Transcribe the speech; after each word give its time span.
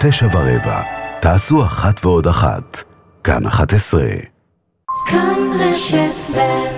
תשע 0.00 0.26
ורבע. 0.26 0.82
תעשו 1.20 1.64
אחת 1.64 2.04
ועוד 2.04 2.26
אחת. 2.26 2.82
כאן 3.24 3.46
11. 3.46 4.02
כאן 5.06 5.38
רשת 5.60 6.36
ב' 6.36 6.76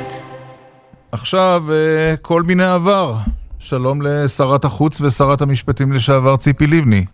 עכשיו, 1.13 1.65
אה, 1.71 2.15
כל 2.23 2.43
מיני 2.43 2.65
עבר. 2.65 3.15
שלום 3.59 4.03
לשרת 4.03 4.65
החוץ 4.65 5.01
ושרת 5.01 5.41
המשפטים 5.41 5.93
לשעבר 5.93 6.37
ציפי 6.37 6.67
לבני. 6.67 7.05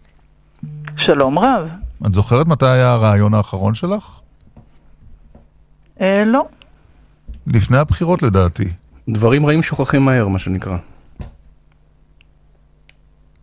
שלום 0.96 1.38
רב. 1.38 1.69
את 2.07 2.12
זוכרת 2.12 2.46
מתי 2.46 2.66
היה 2.66 2.93
הרעיון 2.93 3.34
האחרון 3.34 3.75
שלך? 3.75 4.21
אה, 6.00 6.25
לא. 6.27 6.43
לפני 7.46 7.77
הבחירות 7.77 8.23
לדעתי. 8.23 8.68
דברים 9.09 9.46
רעים 9.46 9.62
שוכחים 9.62 10.05
מהר, 10.05 10.29
מה 10.29 10.39
שנקרא. 10.39 10.77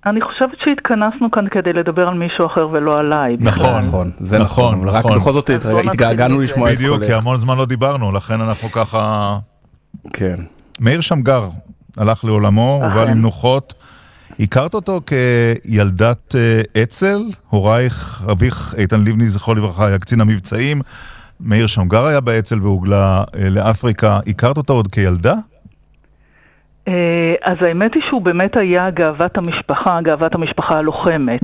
אני 0.05 0.21
חושבת 0.21 0.57
שהתכנסנו 0.65 1.31
כאן 1.31 1.45
כדי 1.51 1.73
לדבר 1.73 2.07
על 2.07 2.13
מישהו 2.13 2.45
אחר 2.45 2.67
ולא 2.71 2.99
עליי. 2.99 3.37
נכון. 3.39 3.79
נכון, 3.79 4.11
זה 4.19 4.39
נכון, 4.39 4.65
נכון, 4.65 4.79
אבל 4.79 4.89
רק 4.89 5.05
נכון. 5.05 5.17
בכל 5.17 5.31
זאת 5.31 5.49
התגעגענו. 5.85 6.41
לשמוע 6.41 6.71
את 6.71 6.75
בדיוק, 6.75 6.99
כי 7.01 7.07
קולך. 7.07 7.17
המון 7.17 7.37
זמן 7.37 7.57
לא 7.57 7.65
דיברנו, 7.65 8.11
לכן 8.11 8.41
אנחנו 8.41 8.69
ככה... 8.71 9.37
כן. 10.13 10.35
מאיר 10.79 11.01
שמגר 11.01 11.47
הלך 11.97 12.25
לעולמו, 12.25 12.81
הובא. 12.83 13.05
למנוחות. 13.05 13.73
הכרת 14.39 14.73
אותו 14.73 15.01
כילדת 15.05 16.35
אה, 16.35 16.83
אצ"ל, 16.83 17.23
הורייך, 17.49 18.23
אביך 18.31 18.75
איתן 18.77 19.03
לבני, 19.03 19.29
זכרו 19.29 19.55
לברכה, 19.55 19.87
היה 19.87 19.99
קצין 19.99 20.21
המבצעים. 20.21 20.81
מאיר 21.39 21.67
שמגר 21.67 22.05
היה 22.05 22.19
באצ"ל 22.19 22.61
והוגלה 22.61 23.23
אה, 23.35 23.49
לאפריקה. 23.49 24.19
הכרת 24.27 24.57
אותו 24.57 24.73
עוד 24.73 24.87
כילדה? 24.87 25.33
אה, 26.87 27.33
אז 27.41 27.57
האמת 27.61 27.93
היא 27.93 28.03
שהוא 28.07 28.21
באמת 28.21 28.57
היה 28.57 28.89
גאוות 28.89 29.37
המשפחה, 29.37 30.01
גאוות 30.01 30.35
המשפחה 30.35 30.77
הלוחמת. 30.77 31.43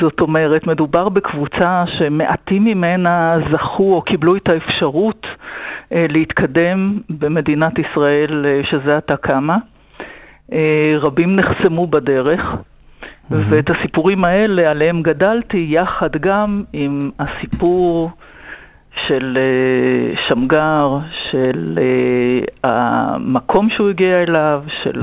זאת 0.00 0.20
אומרת, 0.20 0.66
מדובר 0.66 1.08
בקבוצה 1.08 1.84
שמעטים 1.98 2.64
ממנה 2.64 3.36
זכו 3.52 3.94
או 3.94 4.02
קיבלו 4.02 4.36
את 4.36 4.48
האפשרות 4.48 5.26
אה, 5.92 6.06
להתקדם 6.08 6.98
במדינת 7.10 7.72
ישראל 7.78 8.46
אה, 8.46 8.60
שזה 8.70 8.96
עתה 8.96 9.16
קמה. 9.16 9.56
רבים 11.00 11.36
נחסמו 11.36 11.86
בדרך, 11.86 12.40
ואת 13.30 13.70
הסיפורים 13.70 14.24
האלה, 14.24 14.70
עליהם 14.70 15.02
גדלתי, 15.02 15.58
יחד 15.60 16.16
גם 16.16 16.62
עם 16.72 17.10
הסיפור 17.18 18.10
של 19.08 19.38
אה, 19.38 20.14
שמגר, 20.28 20.98
של 21.30 21.78
אה, 21.80 22.70
המקום 22.70 23.68
שהוא 23.76 23.90
הגיע 23.90 24.22
אליו, 24.22 24.62
של 24.82 25.00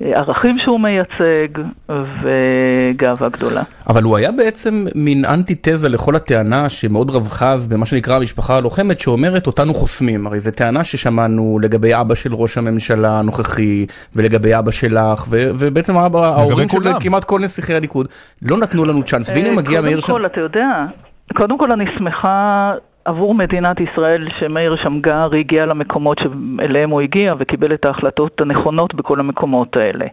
הערכים 0.00 0.58
שהוא 0.58 0.80
מייצג, 0.80 1.48
וגאווה 1.88 3.28
גדולה. 3.28 3.62
אבל 3.88 4.02
הוא 4.02 4.16
היה 4.16 4.32
בעצם 4.32 4.86
מין 4.94 5.24
אנטיתזה 5.24 5.88
לכל 5.88 6.16
הטענה 6.16 6.68
שמאוד 6.68 7.10
רווחה 7.10 7.52
אז 7.52 7.68
במה 7.68 7.86
שנקרא 7.86 8.16
המשפחה 8.16 8.56
הלוחמת, 8.56 8.98
שאומרת 9.00 9.46
אותנו 9.46 9.74
חוסמים. 9.74 10.26
הרי 10.26 10.40
זו 10.40 10.50
טענה 10.50 10.84
ששמענו 10.84 11.58
לגבי 11.62 11.94
אבא 12.00 12.14
של 12.14 12.34
ראש 12.34 12.58
הממשלה 12.58 13.18
הנוכחי, 13.18 13.86
ולגבי 14.16 14.58
אבא 14.58 14.70
שלך, 14.70 15.24
ו- 15.28 15.50
ובעצם 15.58 15.96
אבא, 15.96 16.18
ההורים 16.18 16.68
של. 16.68 16.78
כמעט 17.00 17.24
כל 17.24 17.40
נסיכי 17.40 17.74
הליכוד, 17.74 18.08
לא 18.42 18.58
נתנו 18.58 18.84
לנו 18.84 19.02
צ'אנס. 19.02 19.28
והנה 19.28 19.48
אה, 19.48 19.54
מגיע 19.54 19.80
מאיר 19.80 20.00
קודם. 20.00 20.18
כל, 20.18 20.26
אתה 20.26 20.40
יודע, 20.40 20.84
קודם 21.32 21.58
כל 21.58 21.72
אני 21.72 21.84
שמחה 21.98 22.74
עבור 23.04 23.34
מדינת 23.34 23.76
ישראל 23.80 24.28
שמאיר 24.38 24.76
שמגר 24.82 25.28
הגיע 25.38 25.66
למקומות 25.66 26.18
שאליהם 26.18 26.90
הוא 26.90 27.00
הגיע 27.00 27.34
וקיבל 27.38 27.74
את 27.74 27.84
ההחלטות 27.84 28.40
הנכונות 28.40 28.94
בכל 28.94 29.20
המקומות 29.20 29.76
האלה. 29.76 30.04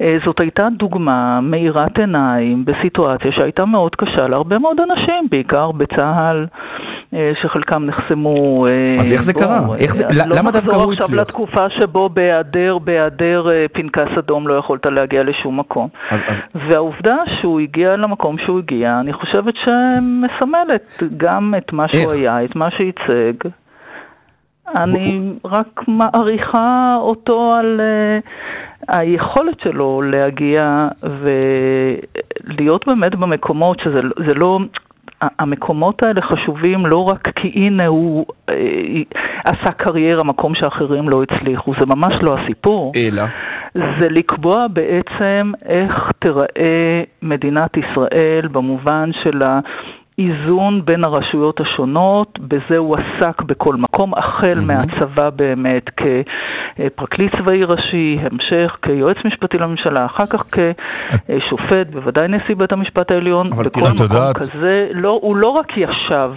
אה, 0.00 0.16
זאת 0.24 0.40
הייתה 0.40 0.68
דוגמה 0.78 1.40
מאירת 1.40 1.98
עיניים 1.98 2.64
בסיטואציה 2.64 3.32
שהייתה 3.32 3.64
מאוד 3.64 3.96
קשה 3.96 4.28
להרבה 4.28 4.58
מאוד 4.58 4.76
אנשים, 4.90 5.26
בעיקר 5.30 5.70
בצה"ל, 5.72 6.46
אה, 7.14 7.32
שחלקם 7.42 7.84
נחסמו. 7.84 8.66
אה, 8.66 8.96
אז 9.00 9.12
איך 9.12 9.22
זה 9.22 9.32
בוא, 9.32 9.40
קרה? 9.42 9.60
איך 9.78 9.94
זה- 9.94 10.04
אה, 10.06 10.10
למה 10.26 10.34
לא 10.44 10.50
דווקא 10.50 10.58
נחזור 10.58 10.82
הוא 10.84 10.92
עכשיו 10.92 11.06
הצליח? 11.06 11.20
לתקופה 11.20 11.70
שבו 11.70 12.08
בהיעדר, 12.08 12.78
בהיעדר 12.78 13.42
פנקס 13.72 14.18
אדום 14.18 14.48
לא 14.48 14.54
יכולת 14.54 14.86
להגיע 14.86 15.22
לשום 15.22 15.60
מקום. 15.60 15.88
אז- 16.10 16.22
אז- 16.28 16.42
והעובדה 16.54 17.16
שהוא 17.40 17.60
הגיע 17.60 17.96
למקום 17.96 18.36
שהוא 18.38 18.58
הגיע, 18.58 19.00
אני 19.00 19.12
חושבת 19.12 19.54
שמסמלת 19.56 21.02
גם 21.16 21.54
את 21.58 21.72
מה 21.72 21.88
שהוא 21.88 22.02
איך? 22.02 22.21
היה, 22.28 22.44
את 22.44 22.56
מה 22.56 22.68
שייצג. 22.70 23.48
אני 24.76 25.32
רק 25.44 25.80
מעריכה 25.88 26.96
אותו 27.00 27.52
על 27.54 27.80
uh, 27.80 28.32
היכולת 28.88 29.60
שלו 29.60 30.02
להגיע 30.02 30.88
ולהיות 32.48 32.86
באמת 32.86 33.14
במקומות 33.14 33.80
שזה 33.80 34.00
זה 34.26 34.34
לא... 34.34 34.58
המקומות 35.38 36.02
האלה 36.02 36.22
חשובים 36.22 36.86
לא 36.86 37.08
רק 37.08 37.28
כי 37.28 37.52
הנה 37.54 37.86
הוא 37.86 38.26
אה, 38.48 38.54
עשה 39.44 39.72
קריירה, 39.72 40.24
מקום 40.24 40.54
שאחרים 40.54 41.08
לא 41.08 41.22
הצליחו, 41.22 41.72
זה 41.80 41.86
ממש 41.86 42.14
לא 42.22 42.38
הסיפור. 42.38 42.92
אלא, 42.96 43.22
זה 43.74 44.08
לקבוע 44.08 44.66
בעצם 44.66 45.52
איך 45.66 46.10
תיראה 46.18 47.02
מדינת 47.22 47.76
ישראל 47.76 48.48
במובן 48.52 49.10
של 49.22 49.42
האיזון 50.18 50.84
בין 50.84 51.04
הרשויות 51.04 51.60
השונות, 51.60 52.38
בזה 52.40 52.78
הוא 52.78 52.96
עסק 52.96 53.42
בכל 53.42 53.76
מקום, 53.76 54.12
החל 54.14 54.60
מהצבא 54.66 55.30
באמת 55.30 55.84
כפרקליט 55.96 57.32
צבאי 57.36 57.64
ראשי, 57.64 58.18
המשך 58.30 58.76
כיועץ 58.82 59.16
משפטי 59.24 59.58
לממשלה, 59.58 60.04
אחר 60.04 60.26
כך 60.26 60.44
כשופט, 60.50 61.90
בוודאי 61.92 62.28
נשיא 62.28 62.54
בית 62.54 62.72
המשפט 62.72 63.10
העליון, 63.10 63.46
בכל 63.50 63.62
מקום 63.64 63.82
יודעת- 64.00 64.36
כזה, 64.36 64.88
לא, 64.92 65.18
הוא 65.22 65.36
לא 65.36 65.48
רק 65.48 65.66
ישב, 65.76 66.30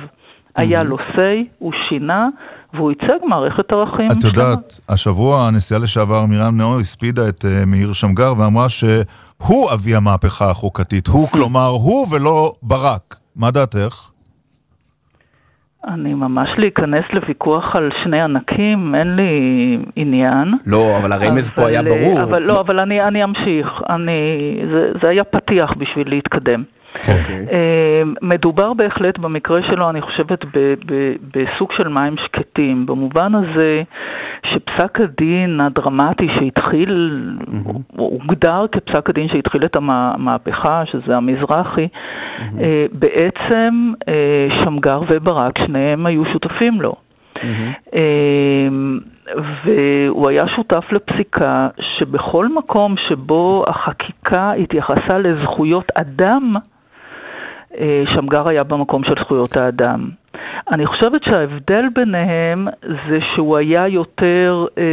היה 0.55 0.83
לו 0.83 0.97
say, 0.97 1.43
הוא 1.59 1.71
שינה, 1.89 2.27
והוא 2.73 2.91
ייצג 2.91 3.17
מערכת 3.27 3.71
ערכים 3.71 4.11
את 4.11 4.21
שלמה. 4.21 4.33
יודעת, 4.33 4.79
השבוע 4.89 5.47
הנשיאה 5.47 5.79
לשעבר 5.79 6.25
מרים 6.25 6.57
נאור 6.57 6.79
הספידה 6.79 7.29
את 7.29 7.45
אה, 7.45 7.65
מאיר 7.65 7.93
שמגר 7.93 8.33
ואמרה 8.37 8.69
שהוא 8.69 9.71
אבי 9.73 9.95
המהפכה 9.95 10.49
החוקתית. 10.49 11.07
הוא, 11.07 11.27
כלומר, 11.27 11.67
הוא 11.67 12.07
ולא 12.11 12.53
ברק. 12.63 13.15
מה 13.35 13.51
דעתך? 13.51 14.09
אני 15.87 16.13
ממש 16.13 16.49
להיכנס 16.57 17.03
לוויכוח 17.13 17.75
על 17.75 17.89
שני 18.03 18.21
ענקים, 18.21 18.95
אין 18.95 19.15
לי 19.15 19.29
עניין. 19.95 20.53
לא, 20.65 20.97
אבל 20.97 21.13
הרמז 21.13 21.49
פה 21.49 21.67
היה 21.67 21.79
אבל, 21.79 21.89
ברור. 21.89 22.23
אבל 22.23 22.43
לא, 22.43 22.59
אבל 22.59 22.79
אני, 22.79 23.01
אני 23.01 23.23
אמשיך. 23.23 23.67
אני, 23.89 24.11
זה, 24.65 24.91
זה 25.03 25.09
היה 25.09 25.23
פתיח 25.23 25.73
בשביל 25.77 26.09
להתקדם. 26.09 26.63
אוקיי. 26.97 27.45
אה, 27.51 28.03
מדובר 28.21 28.73
בהחלט 28.73 29.17
במקרה 29.17 29.63
שלו, 29.63 29.89
אני 29.89 30.01
חושבת, 30.01 30.45
ב, 30.45 30.73
ב, 30.85 31.13
בסוג 31.33 31.71
של 31.77 31.87
מים 31.87 32.13
שקטים, 32.17 32.85
במובן 32.85 33.35
הזה 33.35 33.83
שפסק 34.45 34.99
הדין 34.99 35.61
הדרמטי 35.61 36.27
שהתחיל, 36.39 37.21
הוא 37.97 38.21
הוגדר 38.21 38.65
כפסק 38.71 39.09
הדין 39.09 39.27
שהתחיל 39.29 39.65
את 39.65 39.75
המהפכה, 39.75 40.79
שזה 40.85 41.17
המזרחי, 41.17 41.87
אה, 42.59 42.83
בעצם 42.91 43.93
אה, 44.07 44.47
שמגר 44.63 45.01
וברק, 45.09 45.57
שניהם 45.65 46.05
היו 46.05 46.23
שותפים 46.25 46.81
לו. 46.81 46.95
אמ, 47.93 48.99
והוא 49.65 50.29
היה 50.29 50.47
שותף 50.47 50.83
לפסיקה 50.91 51.67
שבכל 51.79 52.47
מקום 52.47 52.95
שבו 53.09 53.65
החקיקה 53.67 54.51
התייחסה 54.51 55.17
לזכויות 55.17 55.91
אדם, 55.95 56.53
שמגר 58.09 58.49
היה 58.49 58.63
במקום 58.63 59.03
של 59.03 59.13
זכויות 59.23 59.57
האדם. 59.57 60.09
אני 60.71 60.85
חושבת 60.85 61.23
שההבדל 61.23 61.85
ביניהם 61.95 62.67
זה 63.09 63.19
שהוא 63.35 63.57
היה 63.57 63.87
יותר 63.87 64.65
אה, 64.77 64.83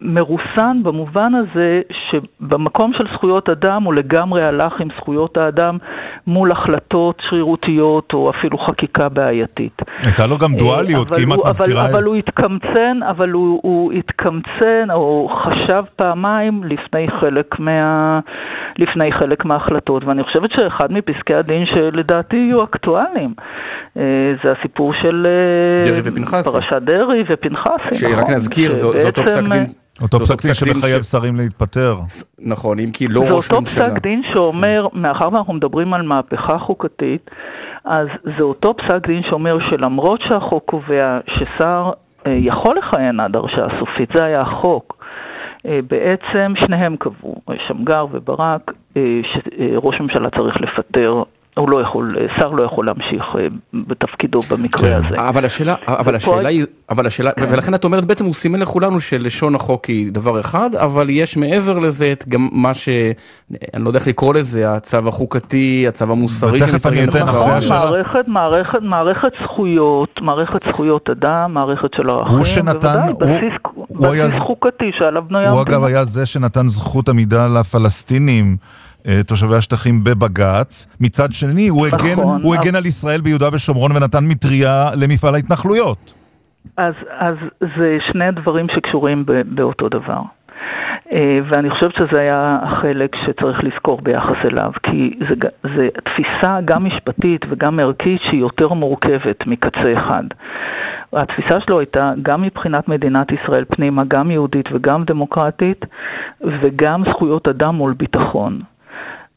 מרוסן 0.00 0.82
במובן 0.82 1.32
הזה 1.34 1.80
שבמקום 2.10 2.92
של 2.92 3.04
זכויות 3.14 3.48
אדם 3.48 3.82
הוא 3.82 3.94
לגמרי 3.94 4.44
הלך 4.44 4.80
עם 4.80 4.86
זכויות 4.86 5.36
האדם 5.36 5.78
מול 6.26 6.52
החלטות 6.52 7.22
שרירותיות 7.28 8.12
או 8.12 8.30
אפילו 8.30 8.58
חקיקה 8.58 9.08
בעייתית. 9.08 9.82
הייתה 10.04 10.26
לו 10.26 10.38
גם 10.38 10.52
דואליות, 10.58 11.12
אה, 11.12 11.18
כי 11.18 11.24
אם 11.24 11.32
את 11.32 11.38
מזכירה... 11.46 11.84
אבל, 11.84 11.90
אבל 11.94 12.04
הוא 12.04 12.14
התקמצן, 12.16 13.00
אבל 13.10 13.30
הוא, 13.30 13.60
הוא 13.62 13.92
התקמצן 13.92 14.90
או 14.90 15.30
חשב 15.44 15.82
פעמיים 15.96 16.64
לפני 16.64 17.06
חלק, 17.20 17.58
מה, 17.58 18.20
לפני 18.78 19.12
חלק 19.12 19.44
מההחלטות, 19.44 20.04
ואני 20.04 20.22
חושבת 20.24 20.50
שאחד 20.50 20.92
מפסקי 20.92 21.34
הדין 21.34 21.66
שלדעתי 21.66 22.36
יהיו 22.36 22.64
אקטואליים, 22.64 23.34
אה, 23.96 24.02
זה 24.48 24.54
הסיפור 24.60 24.92
של 25.02 25.26
אה, 25.26 25.84
דרעי 25.90 26.00
ופנחסי. 26.04 26.50
פרשת 26.50 26.82
דרעי 26.82 27.22
ופנחסי, 27.28 27.96
שרק 27.96 28.18
נכון, 28.18 28.34
נזכיר, 28.34 28.76
זו- 28.76 28.98
זה 28.98 29.06
אותו 29.06 29.22
פסק 29.24 29.42
דין. 29.48 29.64
אותו 30.02 30.18
זה 30.18 30.36
פסק 30.36 30.46
דין 30.46 30.54
שמחייב 30.54 31.02
ש- 31.02 31.06
שרים 31.06 31.36
להתפטר. 31.36 31.96
נכון, 32.38 32.78
אם 32.78 32.90
כי 32.90 33.08
לא 33.08 33.20
זה 33.20 33.30
ראש 33.32 33.50
אותו 33.50 33.60
ממשלה. 33.60 33.90
פסק 33.90 34.02
דין 34.02 34.22
שאומר, 34.34 34.86
מאחר 34.92 35.28
ואנחנו 35.32 35.52
מדברים 35.54 35.94
על 35.94 36.02
מהפכה 36.02 36.58
חוקתית, 36.58 37.30
אז 37.84 38.06
זה 38.24 38.42
אותו 38.42 38.74
פסק 38.76 39.06
דין 39.06 39.22
שאומר 39.28 39.58
שלמרות 39.70 40.20
שהחוק 40.28 40.64
קובע 40.66 41.18
ששר 41.26 41.90
אה, 42.26 42.32
יכול 42.38 42.76
לכהן 42.78 43.20
עד 43.20 43.36
הרשעה 43.36 43.68
סופית, 43.78 44.10
זה 44.14 44.24
היה 44.24 44.40
החוק. 44.40 44.96
אה, 45.66 45.78
בעצם 45.90 46.52
שניהם 46.60 46.96
קבעו, 46.96 47.34
שמגר 47.68 48.06
וברק, 48.12 48.72
שראש 49.22 50.00
ממשלה 50.00 50.30
צריך 50.30 50.60
לפטר 50.60 51.22
הוא 51.58 51.70
לא 51.70 51.80
יכול, 51.82 52.08
שר 52.40 52.48
לא 52.48 52.62
יכול 52.62 52.86
להמשיך 52.86 53.22
אה, 53.38 53.46
בתפקידו 53.88 54.40
במקרה 54.40 54.80
כן. 55.00 55.06
הזה. 55.06 55.28
אבל 55.28 55.44
השאלה, 55.44 55.74
אבל 55.88 56.14
השאלה 56.14 56.48
היא, 56.48 56.64
אבל 56.90 57.06
השאלה, 57.06 57.30
ולכן 57.40 57.74
את 57.74 57.84
אומרת 57.84 58.04
בעצם 58.04 58.24
הוא 58.24 58.34
סימן 58.34 58.58
לכולנו 58.60 59.00
שלשון 59.00 59.54
החוק 59.54 59.84
היא 59.84 60.12
דבר 60.12 60.40
אחד, 60.40 60.70
אבל 60.74 61.10
יש 61.10 61.36
מעבר 61.36 61.78
לזה 61.78 62.12
את 62.12 62.24
גם 62.28 62.48
מה 62.52 62.74
ש... 62.74 62.88
אני 63.74 63.84
לא 63.84 63.88
יודע 63.88 63.98
איך 63.98 64.08
לקרוא 64.08 64.34
לזה, 64.34 64.74
הצו 64.74 65.08
החוקתי, 65.08 65.84
הצו 65.88 66.04
המוסרי. 66.12 66.62
ותכף 66.62 66.86
אני 66.86 67.04
אתן. 67.04 67.18
אחרי 67.28 67.40
נכון, 67.40 67.50
השאלה- 67.50 67.78
מערכת, 67.90 68.28
מערכת, 68.28 68.78
מערכת 68.82 69.32
זכויות, 69.44 70.20
מערכת 70.20 70.62
זכויות 70.68 71.10
אדם, 71.10 71.54
מערכת 71.54 71.88
של 71.96 72.10
ערכים, 72.10 72.36
הוא 72.36 72.44
שנתן- 72.44 72.72
בוודאי, 72.72 73.08
הוא- 73.10 73.20
בסיס, 73.20 73.52
הוא 73.88 74.06
היה 74.06 74.26
בסיס 74.26 74.38
ז- 74.38 74.42
חוקתי 74.42 74.90
שעליו 74.98 75.22
בנויה 75.28 75.50
הוא. 75.50 75.62
אגב 75.62 75.84
היה 75.84 76.04
זה 76.04 76.26
שנתן 76.26 76.68
זכות 76.68 77.08
עמידה 77.08 77.46
לפלסטינים. 77.46 78.56
אה, 79.08 79.22
תושבי 79.22 79.56
השטחים 79.56 80.04
בבג"ץ, 80.04 80.86
מצד 81.00 81.32
שני 81.32 81.68
הוא 81.68 81.86
הגן, 81.86 82.12
נכון, 82.12 82.42
הוא 82.42 82.54
הגן 82.54 82.74
על 82.74 82.86
ישראל 82.86 83.20
ביהודה 83.20 83.48
ושומרון 83.52 83.96
ונתן 83.96 84.24
מטריה 84.24 84.90
למפעל 85.00 85.34
ההתנחלויות. 85.34 86.14
אז, 86.76 86.94
אז 87.18 87.34
זה 87.60 87.98
שני 88.12 88.30
דברים 88.30 88.66
שקשורים 88.74 89.26
ב, 89.26 89.32
באותו 89.54 89.88
דבר. 89.88 90.22
אה, 91.12 91.38
ואני 91.48 91.70
חושבת 91.70 91.94
שזה 91.94 92.20
היה 92.20 92.58
החלק 92.62 93.16
שצריך 93.26 93.64
לזכור 93.64 94.00
ביחס 94.02 94.36
אליו, 94.44 94.72
כי 94.82 95.18
זה 95.62 95.88
תפיסה 96.04 96.58
גם 96.64 96.84
משפטית 96.84 97.44
וגם 97.48 97.80
ערכית 97.80 98.20
שהיא 98.22 98.40
יותר 98.40 98.68
מורכבת 98.68 99.46
מקצה 99.46 99.92
אחד. 99.98 100.24
התפיסה 101.12 101.60
שלו 101.60 101.78
הייתה 101.78 102.12
גם 102.22 102.42
מבחינת 102.42 102.88
מדינת 102.88 103.26
ישראל 103.32 103.64
פנימה, 103.64 104.02
גם 104.08 104.30
יהודית 104.30 104.66
וגם 104.72 105.04
דמוקרטית, 105.04 105.84
וגם 106.40 107.02
זכויות 107.10 107.48
אדם 107.48 107.74
מול 107.74 107.92
ביטחון. 107.92 108.60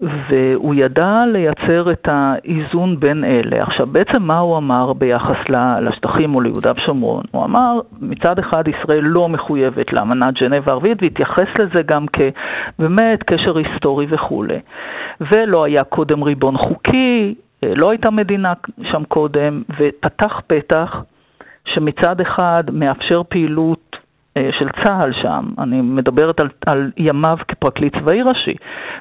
והוא 0.01 0.75
ידע 0.75 1.23
לייצר 1.33 1.91
את 1.91 2.07
האיזון 2.11 2.99
בין 2.99 3.23
אלה. 3.23 3.63
עכשיו, 3.63 3.87
בעצם 3.87 4.23
מה 4.23 4.39
הוא 4.39 4.57
אמר 4.57 4.93
ביחס 4.93 5.49
לשטחים 5.81 6.35
או 6.35 6.41
ליהודה 6.41 6.71
ושומרון? 6.75 7.23
הוא 7.31 7.45
אמר, 7.45 7.79
מצד 8.01 8.39
אחד 8.39 8.63
ישראל 8.67 9.03
לא 9.03 9.29
מחויבת 9.29 9.93
לאמנת 9.93 10.33
ז'נבה 10.39 10.71
הערבית, 10.71 11.03
והתייחס 11.03 11.47
לזה 11.59 11.83
גם 11.85 12.05
כבאמת 12.07 13.23
קשר 13.23 13.57
היסטורי 13.57 14.05
וכולי. 14.09 14.59
ולא 15.21 15.63
היה 15.63 15.83
קודם 15.83 16.23
ריבון 16.23 16.57
חוקי, 16.57 17.35
אה, 17.63 17.73
לא 17.75 17.89
הייתה 17.89 18.11
מדינה 18.11 18.53
שם 18.83 19.03
קודם, 19.03 19.63
ופתח 19.79 20.41
פתח 20.47 21.03
שמצד 21.65 22.21
אחד 22.21 22.63
מאפשר 22.71 23.21
פעילות 23.29 23.97
של 24.37 24.67
צה"ל 24.83 25.13
שם, 25.13 25.45
אני 25.59 25.81
מדברת 25.81 26.39
על, 26.39 26.49
על 26.65 26.91
ימיו 26.97 27.37
כפרקליט 27.47 27.95
צבאי 27.95 28.21
ראשי. 28.21 28.53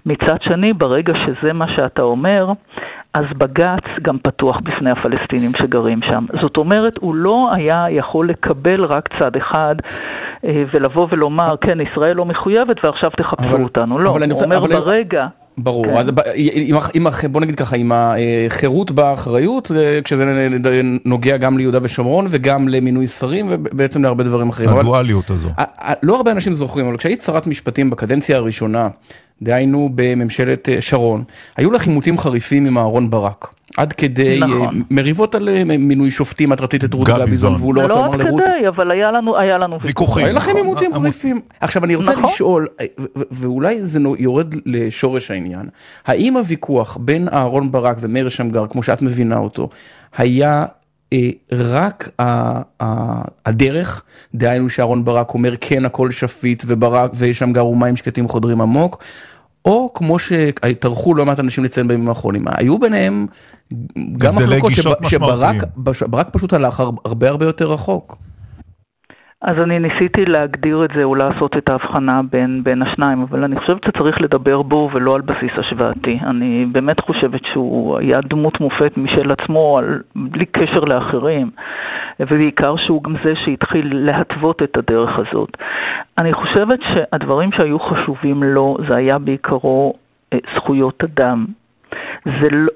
מצד 0.07 0.37
שני, 0.43 0.73
ברגע 0.73 1.13
שזה 1.15 1.53
מה 1.53 1.67
שאתה 1.77 2.03
אומר, 2.03 2.53
אז 3.15 3.25
בג"ץ 3.39 3.85
גם 4.03 4.19
פתוח 4.19 4.61
בפני 4.61 4.91
הפלסטינים 4.91 5.51
שגרים 5.59 6.03
שם. 6.03 6.25
זאת 6.29 6.57
אומרת, 6.57 6.97
הוא 7.01 7.15
לא 7.15 7.51
היה 7.53 7.87
יכול 7.91 8.29
לקבל 8.29 8.85
רק 8.85 9.09
צד 9.19 9.37
אחד 9.37 9.75
אה, 10.45 10.65
ולבוא 10.75 11.07
ולומר, 11.11 11.55
כן, 11.61 11.79
ישראל 11.81 12.17
לא 12.17 12.25
מחויבת 12.25 12.85
ועכשיו 12.85 13.11
תחפשו 13.11 13.49
אבל- 13.51 13.63
אותנו. 13.63 13.99
לא, 13.99 14.11
הוא 14.11 14.43
אומר 14.45 14.59
אבל 14.59 14.69
ברגע... 14.69 15.27
ברור, 15.59 15.87
כן. 15.87 15.97
אז 15.97 16.11
עם, 16.35 16.77
עם, 16.95 17.07
בוא 17.33 17.41
נגיד 17.41 17.55
ככה, 17.55 17.77
עם 17.77 17.93
החירות 17.95 18.91
באחריות, 18.91 19.71
אה, 19.77 20.03
כשזה 20.05 20.49
נוגע 21.05 21.37
גם 21.37 21.59
ליהודה 21.59 21.79
ושומרון 21.83 22.27
וגם 22.31 22.69
למינוי 22.69 23.07
שרים 23.07 23.47
ובעצם 23.51 24.03
להרבה 24.03 24.25
דברים 24.25 24.49
אחרים. 24.49 24.69
הדואליות 24.69 25.31
הזו. 25.31 25.49
לא 26.03 26.17
הרבה 26.17 26.31
אנשים 26.31 26.55
זוכרים, 26.55 26.87
אבל 26.87 26.97
כשהיית 26.97 27.23
שרת 27.23 27.47
משפטים 27.47 27.91
בקדנציה 27.91 28.37
הראשונה, 28.37 28.89
דהיינו 29.43 29.91
בממשלת 29.95 30.69
אה, 30.69 30.81
שרון, 30.81 31.25
היו 31.57 31.71
לך 31.71 31.87
עימותים 31.87 32.19
חריפים 32.19 32.67
עם 32.67 32.79
אהרון 32.79 33.11
ברק. 33.11 33.55
עד 33.77 33.93
כדי 33.93 34.41
נכון. 34.41 34.63
אה, 34.63 34.83
מריבות 34.91 35.35
על 35.35 35.49
אה, 35.49 35.63
מינוי 35.65 36.11
שופטים, 36.11 36.53
את 36.53 36.61
רצית 36.61 36.85
את 36.85 36.95
רות 36.95 37.09
גביזון. 37.09 37.55
והוא 37.55 37.75
לא 37.75 37.83
זה 37.83 37.87
רצה 37.89 37.97
לא 37.97 38.05
לומר 38.05 38.15
עד 38.21 38.27
לרות. 38.27 38.41
כדי, 38.41 38.69
אבל 38.69 38.91
היה 38.91 39.11
לנו, 39.11 39.39
היה 39.39 39.59
לנו 39.59 39.81
ויכוחים. 39.81 40.27
היו 40.27 40.37
לכם 40.37 40.51
נכון, 40.51 40.61
עימותים 40.63 40.91
נכון. 40.91 41.03
חריפים. 41.03 41.41
עכשיו 41.61 41.85
אני 41.85 41.95
רוצה 41.95 42.11
נכון. 42.11 42.25
לשאול, 42.25 42.67
אה, 42.81 42.87
ואולי 43.31 43.83
זה 43.83 43.99
יורד 44.19 44.55
לשורש 44.67 45.31
העניין, 45.31 45.69
האם 46.07 46.37
הוויכוח 46.37 46.97
בין 47.01 47.29
אהרון 47.29 47.73
ברק 47.73 47.97
ומאיר 48.01 48.29
שמגר, 48.29 48.67
כמו 48.71 48.83
שאת 48.83 49.03
מבינה 49.03 49.39
אותו, 49.39 49.69
היה 50.17 50.65
אה, 51.13 51.31
רק 51.53 52.09
ה- 52.19 52.61
ה- 52.83 53.23
הדרך, 53.47 54.03
דהיינו 54.35 54.71
שאהרון 54.71 55.05
ברק 55.05 55.35
אומר 55.35 55.55
כן 55.61 55.85
הכל 55.85 56.11
שפיט 56.11 56.63
וברק 56.67 57.11
ושמגר 57.19 57.67
ומים 57.67 57.97
שקטים 57.97 58.29
חודרים 58.29 58.61
עמוק, 58.61 59.03
או 59.65 59.91
כמו 59.95 60.19
שטרחו 60.19 61.15
לא 61.15 61.27
מעט 61.27 61.41
אנשים 61.41 61.65
לציין 61.65 61.89
בימים 61.89 62.09
האחרונים, 62.09 62.45
היו 62.57 62.79
ביניהם 62.79 63.27
גם 64.19 64.35
מחלוקות 64.37 64.73
שב- 64.73 65.09
שברק. 65.09 65.57
ברק 66.09 66.29
פשוט 66.33 66.53
הלך 66.53 66.81
הר- 66.81 66.91
הרבה 67.05 67.29
הרבה 67.29 67.45
יותר 67.45 67.73
רחוק. 67.73 68.17
אז 69.43 69.57
אני 69.65 69.79
ניסיתי 69.79 70.25
להגדיר 70.25 70.85
את 70.85 70.91
זה 70.97 71.03
או 71.05 71.15
לעשות 71.15 71.57
את 71.57 71.69
ההבחנה 71.69 72.21
בין, 72.31 72.61
בין 72.65 72.83
השניים, 72.83 73.23
אבל 73.23 73.45
אני 73.45 73.61
חושבת 73.61 73.81
שצריך 73.85 74.21
לדבר 74.21 74.63
בו 74.63 74.91
ולא 74.95 75.15
על 75.15 75.21
בסיס 75.21 75.51
השוואתי. 75.59 76.19
אני 76.27 76.67
באמת 76.73 77.01
חושבת 77.01 77.41
שהוא 77.53 77.99
היה 77.99 78.21
דמות 78.21 78.61
מופת 78.61 78.93
משל 78.97 79.31
עצמו, 79.33 79.79
על, 79.79 80.01
בלי 80.17 80.47
קשר 80.47 80.81
לאחרים, 80.81 81.51
ובעיקר 82.21 82.77
שהוא 82.77 83.03
גם 83.05 83.15
זה 83.25 83.33
שהתחיל 83.45 84.07
להתוות 84.07 84.63
את 84.63 84.77
הדרך 84.77 85.19
הזאת. 85.19 85.57
אני 86.19 86.33
חושבת 86.33 86.79
שהדברים 86.83 87.53
שהיו 87.53 87.79
חשובים 87.79 88.43
לו, 88.43 88.77
זה 88.89 88.97
היה 88.97 89.19
בעיקרו 89.19 89.95
אה, 90.33 90.39
זכויות 90.57 91.05
אדם. 91.05 91.47
זה 92.25 92.49
לא, 92.51 92.71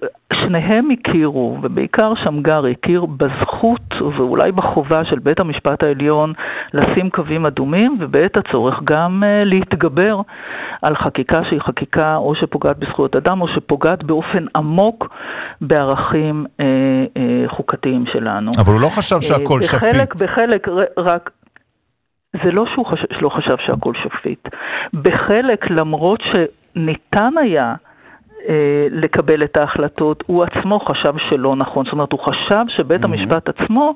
שניהם 0.46 0.90
הכירו, 0.90 1.58
ובעיקר 1.62 2.12
שמגר 2.24 2.66
הכיר 2.66 3.06
בזכות 3.06 3.94
ואולי 4.16 4.52
בחובה 4.52 5.04
של 5.04 5.18
בית 5.18 5.40
המשפט 5.40 5.82
העליון 5.82 6.32
לשים 6.74 7.10
קווים 7.10 7.46
אדומים, 7.46 7.96
ובעת 8.00 8.36
הצורך 8.36 8.80
גם 8.84 9.22
uh, 9.22 9.44
להתגבר 9.44 10.20
על 10.82 10.96
חקיקה 10.96 11.44
שהיא 11.48 11.60
חקיקה 11.60 12.16
או 12.16 12.34
שפוגעת 12.34 12.78
בזכויות 12.78 13.16
אדם 13.16 13.40
או 13.40 13.48
שפוגעת 13.48 14.04
באופן 14.04 14.44
עמוק 14.56 15.08
בערכים 15.60 16.46
uh, 16.46 16.60
uh, 16.60 17.50
חוקתיים 17.56 18.04
שלנו. 18.12 18.50
אבל 18.58 18.72
הוא 18.72 18.80
לא 18.80 18.88
חשב 18.88 19.20
שהכל 19.20 19.58
אה, 19.62 19.66
שפיט. 19.66 19.82
בחלק, 19.82 20.14
בחלק, 20.14 20.68
רק... 20.96 21.30
זה 22.44 22.50
לא 22.50 22.64
שהוא 22.74 22.86
חשב, 22.86 23.04
לא 23.20 23.28
חשב 23.28 23.56
שהכל 23.66 23.92
שפיט. 24.02 24.48
בחלק, 24.94 25.70
למרות 25.70 26.20
שניתן 26.32 27.32
היה 27.40 27.64
אה, 27.64 27.93
לקבל 28.90 29.44
את 29.44 29.56
ההחלטות, 29.56 30.22
הוא 30.26 30.44
עצמו 30.44 30.80
חשב 30.80 31.14
שלא 31.30 31.56
נכון. 31.56 31.84
זאת 31.84 31.92
אומרת, 31.92 32.12
הוא 32.12 32.20
חשב 32.20 32.64
שבית 32.76 33.04
המשפט 33.04 33.48
עצמו 33.48 33.94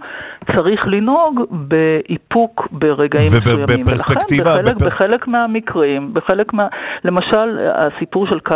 צריך 0.57 0.87
לנהוג 0.87 1.41
באיפוק 1.51 2.69
ברגעים 2.73 3.33
מסוימים. 3.43 3.67
בפרספקטיבה, 3.85 4.51
ולכן 4.51 4.65
בחלק, 4.65 4.77
בפר- 4.77 4.87
בחלק 4.87 5.29
מהמקרים, 5.29 6.15
בחלק 6.15 6.53
מה... 6.53 6.67
למשל, 7.05 7.59
הסיפור 7.75 8.27
של 8.27 8.41
קו 8.41 8.55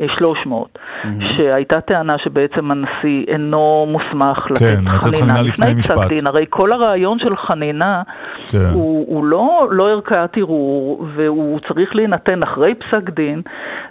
אה, 0.00 0.06
300, 0.18 0.78
שהייתה 1.36 1.80
טענה 1.80 2.16
שבעצם 2.24 2.70
הנשיא 2.70 3.24
אינו 3.28 3.86
מוסמך 3.88 4.38
לתת 4.50 4.58
כן, 4.58 4.84
לתת 4.94 5.02
חנינה 5.04 5.18
חנינה 5.18 5.42
לפני 5.42 5.82
פסק. 5.82 5.94
דין. 6.08 6.26
הרי 6.26 6.44
כל 6.50 6.72
הרעיון 6.72 7.18
של 7.18 7.36
חנינה 7.48 8.02
כן. 8.50 8.58
הוא, 8.72 9.04
הוא 9.08 9.24
לא, 9.24 9.60
לא 9.70 9.88
ערכאת 9.90 10.36
ערעור, 10.36 11.06
והוא 11.16 11.60
צריך 11.68 11.88
להינתן 11.94 12.42
אחרי 12.42 12.74
פסק 12.74 13.10
דין, 13.10 13.42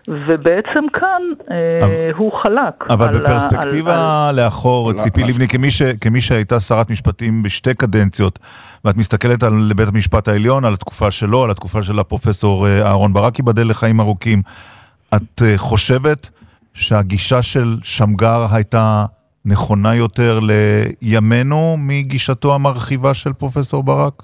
ובעצם 0.08 0.84
כאן 0.94 1.22
אה, 1.52 1.56
אבל- 1.86 1.90
הוא 2.18 2.32
חלק. 2.44 2.92
אבל 2.92 3.08
על 3.08 3.20
בפרספקטיבה 3.24 3.96
על- 4.30 4.36
לאחור, 4.44 4.92
לא, 4.92 4.98
ציפי 4.98 5.22
ממש. 5.24 5.30
לבני, 5.30 5.48
כמי 5.48 5.72
ש- 5.72 5.82
כמי 6.02 6.22
שהייתה 6.22 6.60
שרת 6.60 6.90
משפטים 6.92 7.44
בשתי 7.44 7.74
קדנציות, 7.74 8.40
ואת 8.86 8.98
מסתכלת 8.98 9.44
על 9.44 9.72
בית 9.76 9.88
המשפט 9.88 10.28
העליון, 10.28 10.66
על 10.66 10.74
התקופה 10.74 11.12
שלו, 11.12 11.44
על 11.44 11.52
התקופה 11.52 11.84
של 11.84 12.00
הפרופסור 12.00 12.68
אה, 12.68 12.82
אהרון 12.88 13.14
ברק, 13.14 13.40
ייבדל 13.40 13.70
לחיים 13.70 14.00
ארוכים, 14.00 14.42
את 15.16 15.42
אה, 15.42 15.58
חושבת 15.58 16.30
שהגישה 16.74 17.42
של 17.42 17.74
שמגר 17.84 18.46
הייתה 18.52 19.06
נכונה 19.46 19.96
יותר 19.96 20.40
לימינו 20.40 21.76
מגישתו 21.80 22.56
המרחיבה 22.56 23.14
של 23.14 23.34
פרופסור 23.34 23.84
ברק? 23.84 24.24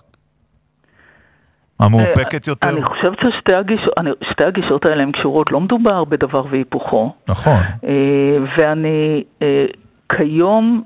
המאופקת 1.79 2.48
יותר? 2.48 2.67
אה, 2.67 2.74
אני 2.74 2.86
חושבת 2.86 3.17
ששתי 3.19 3.55
הגישות, 3.55 3.93
אני, 3.98 4.10
שתי 4.31 4.46
הגישות 4.46 4.86
האלה 4.86 5.03
הן 5.03 5.12
קשורות, 5.12 5.51
לא 5.51 5.60
מדובר 5.60 6.03
בדבר 6.03 6.46
והיפוכו. 6.51 7.13
נכון. 7.29 7.62
אה, 7.84 8.38
ואני 8.58 9.24
כיום, 10.10 10.81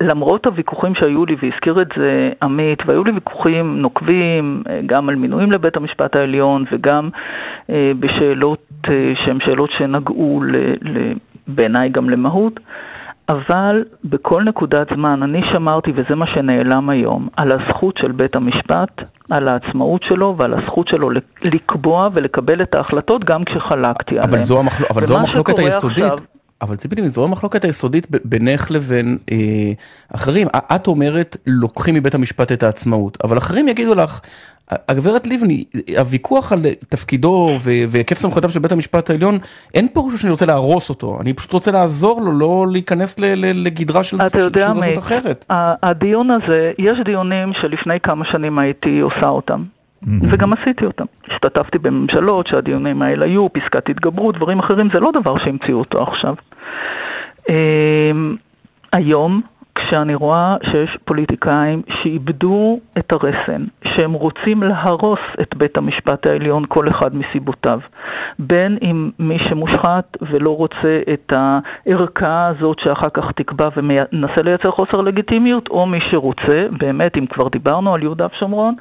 למרות 0.00 0.46
הוויכוחים 0.46 0.94
שהיו 0.94 1.26
לי, 1.26 1.36
והזכיר 1.42 1.82
את 1.82 1.88
זה 1.96 2.30
עמית, 2.42 2.78
והיו 2.86 3.04
לי 3.04 3.12
ויכוחים 3.12 3.80
נוקבים, 3.80 4.62
גם 4.86 5.08
על 5.08 5.14
מינויים 5.14 5.52
לבית 5.52 5.76
המשפט 5.76 6.16
העליון 6.16 6.64
וגם 6.72 7.10
בשאלות 7.68 8.58
שהן 9.24 9.38
שאלות 9.44 9.70
שנגעו 9.78 10.42
בעיניי 11.46 11.88
גם 11.88 12.10
למהות, 12.10 12.60
אבל 13.28 13.84
בכל 14.04 14.42
נקודת 14.42 14.86
זמן 14.94 15.22
אני 15.22 15.40
שמרתי, 15.52 15.90
וזה 15.90 16.14
מה 16.16 16.26
שנעלם 16.26 16.90
היום, 16.90 17.28
על 17.36 17.52
הזכות 17.52 17.94
של 17.98 18.12
בית 18.12 18.36
המשפט, 18.36 18.90
על 19.30 19.48
העצמאות 19.48 20.02
שלו 20.02 20.34
ועל 20.38 20.54
הזכות 20.54 20.88
שלו 20.88 21.10
לקבוע 21.42 22.08
ולקבל 22.12 22.62
את 22.62 22.74
ההחלטות 22.74 23.24
גם 23.24 23.44
כשחלקתי 23.44 24.18
אבל 24.18 24.28
עליהן. 24.28 24.42
זו, 24.42 24.58
המחל... 24.60 24.84
אבל 24.90 25.04
זו 25.04 25.18
המחלוקת 25.18 25.58
היסודית. 25.58 26.04
עכשיו- 26.04 26.18
אבל 26.62 26.76
ציפי 26.76 26.96
לבני, 26.96 27.10
זו 27.10 27.24
המחלוקת 27.24 27.64
היסודית 27.64 28.06
בינך 28.24 28.70
לבין 28.70 29.18
אה, 29.32 29.36
אחרים. 30.14 30.48
את 30.56 30.86
אומרת, 30.86 31.36
לוקחים 31.46 31.94
מבית 31.94 32.14
המשפט 32.14 32.52
את 32.52 32.62
העצמאות, 32.62 33.18
אבל 33.24 33.38
אחרים 33.38 33.68
יגידו 33.68 33.94
לך, 33.94 34.20
הגברת 34.70 35.26
לבני, 35.26 35.64
הוויכוח 35.98 36.52
על 36.52 36.60
תפקידו 36.88 37.56
ו- 37.64 37.70
והיקף 37.88 38.16
סמכויותיו 38.16 38.50
של 38.50 38.58
בית 38.58 38.72
המשפט 38.72 39.10
העליון, 39.10 39.38
אין 39.74 39.88
פירושו 39.88 40.18
שאני 40.18 40.30
רוצה 40.30 40.46
להרוס 40.46 40.90
אותו, 40.90 41.18
אני 41.20 41.32
פשוט 41.32 41.52
רוצה 41.52 41.70
לעזור 41.70 42.20
לו, 42.20 42.32
לא 42.32 42.66
להיכנס 42.72 43.18
ל- 43.18 43.34
ל- 43.34 43.64
לגדרה 43.66 44.04
של 44.04 44.16
רשות 44.16 44.98
אחרת. 44.98 45.44
הדיון 45.82 46.30
הזה, 46.30 46.72
יש 46.78 46.98
דיונים 47.04 47.52
שלפני 47.60 48.00
כמה 48.00 48.24
שנים 48.24 48.58
הייתי 48.58 49.00
עושה 49.00 49.28
אותם. 49.28 49.62
וגם 50.30 50.52
עשיתי 50.52 50.84
אותם. 50.84 51.04
השתתפתי 51.30 51.78
בממשלות 51.78 52.46
שהדיונים 52.46 53.02
האלה 53.02 53.24
היו, 53.26 53.52
פסקת 53.52 53.88
התגברות, 53.88 54.36
דברים 54.36 54.58
אחרים, 54.58 54.88
זה 54.94 55.00
לא 55.00 55.10
דבר 55.20 55.34
שהמציאו 55.44 55.78
אותו 55.78 56.02
עכשיו. 56.02 56.34
אמ, 57.48 58.36
היום, 58.92 59.40
כשאני 59.76 60.14
רואה 60.14 60.56
שיש 60.70 60.96
פוליטיקאים 61.04 61.82
שאיבדו 62.02 62.78
את 62.98 63.12
הרסן, 63.12 63.64
שהם 63.84 64.12
רוצים 64.12 64.62
להרוס 64.62 65.18
את 65.40 65.56
בית 65.56 65.76
המשפט 65.76 66.26
העליון, 66.26 66.64
כל 66.68 66.88
אחד 66.88 67.16
מסיבותיו, 67.16 67.80
בין 68.38 68.78
אם 68.82 69.10
מי 69.18 69.38
שמושחת 69.38 70.16
ולא 70.30 70.56
רוצה 70.56 71.00
את 71.12 71.32
הערכה 71.36 72.46
הזאת 72.46 72.78
שאחר 72.78 73.08
כך 73.08 73.32
תקבע 73.36 73.68
ומנסה 73.76 74.42
לייצר 74.42 74.70
חוסר 74.70 75.00
לגיטימיות, 75.00 75.68
או 75.68 75.86
מי 75.86 75.98
שרוצה, 76.10 76.66
באמת, 76.78 77.16
אם 77.16 77.26
כבר 77.26 77.48
דיברנו 77.48 77.94
על 77.94 78.02
יהודה 78.02 78.26
ושומרון, 78.34 78.74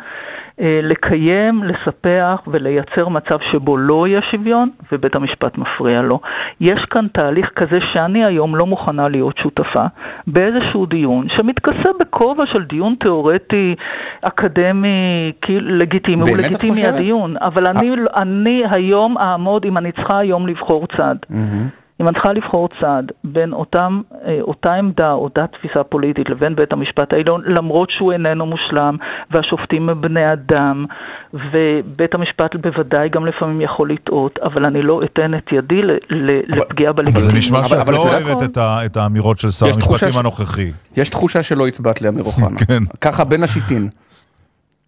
לקיים, 0.60 1.64
לספח 1.64 2.42
ולייצר 2.48 3.08
מצב 3.10 3.38
שבו 3.52 3.78
לא 3.78 4.08
יהיה 4.08 4.22
שוויון 4.32 4.70
ובית 4.92 5.16
המשפט 5.16 5.58
מפריע 5.58 6.02
לו. 6.02 6.20
יש 6.62 6.86
כאן 6.90 7.08
תהליך 7.14 7.50
כזה 7.56 7.80
שאני 7.94 8.26
היום 8.26 8.56
לא 8.56 8.66
מוכנה 8.66 9.08
להיות 9.08 9.38
שותפה 9.38 9.84
באיזשהו 10.28 10.86
דיון 10.86 11.28
שמתכסה 11.30 11.90
בכובע 12.00 12.46
של 12.46 12.64
דיון 12.64 12.96
תיאורטי, 13.00 13.76
אקדמי, 14.22 15.32
לגיטימי, 15.50 16.22
הוא 16.30 16.38
לגיטימי? 16.38 16.86
הדיון, 16.86 17.36
אבל 17.42 17.68
אני, 17.68 17.92
אני 18.16 18.64
היום 18.72 19.18
אעמוד, 19.18 19.66
אם 19.66 19.78
אני 19.78 19.92
צריכה 19.92 20.18
היום 20.18 20.48
לבחור 20.48 20.88
צד. 20.98 21.16
מהמם. 21.30 21.85
אם 22.02 22.08
אני 22.08 22.14
צריכה 22.14 22.34
לבחור 22.34 22.70
צד 22.82 23.04
בין 23.24 23.54
אותם, 23.54 24.02
אה, 24.28 24.38
אותה 24.42 24.74
עמדה, 24.74 25.12
אותה 25.12 25.46
תפיסה 25.48 25.84
פוליטית 25.84 26.30
לבין 26.30 26.56
בית 26.56 26.74
המשפט 26.74 27.14
העליון, 27.14 27.42
למרות 27.46 27.90
שהוא 27.92 28.12
איננו 28.14 28.46
מושלם 28.46 28.96
והשופטים 29.32 29.90
הם 29.90 30.02
בני 30.02 30.34
אדם 30.34 30.86
ובית 31.34 32.14
המשפט 32.16 32.56
בוודאי 32.56 33.10
גם 33.10 33.26
לפעמים 33.26 33.62
יכול 33.62 33.92
לטעות, 33.92 34.40
אבל 34.44 34.66
אני 34.66 34.82
לא 34.82 35.02
אתן 35.04 35.34
את 35.38 35.52
ידי 35.52 35.82
ל- 35.82 35.92
ל- 36.10 36.40
לפגיעה 36.48 36.92
אבל 36.92 37.12
זה. 37.12 37.34
נשמע 37.34 37.64
שאת 37.64 37.90
לא 37.90 37.98
אוהבת 37.98 38.44
את 38.44 38.58
ה- 38.58 38.86
את 38.86 38.98
האמירות 38.98 39.40
של 39.40 39.52
שר 39.52 39.66
המשפטים 39.66 40.10
ש- 40.12 40.18
הנוכחי. 40.18 40.72
יש 40.98 41.10
תחושה 41.10 41.44
שלא 41.44 41.68
הצבעת 41.68 42.02
לאמיר 42.02 42.24
אוחנה. 42.24 42.58
כן. 42.68 42.84
ככה 43.02 43.26
בין 43.26 43.44
השיטין. 43.44 43.90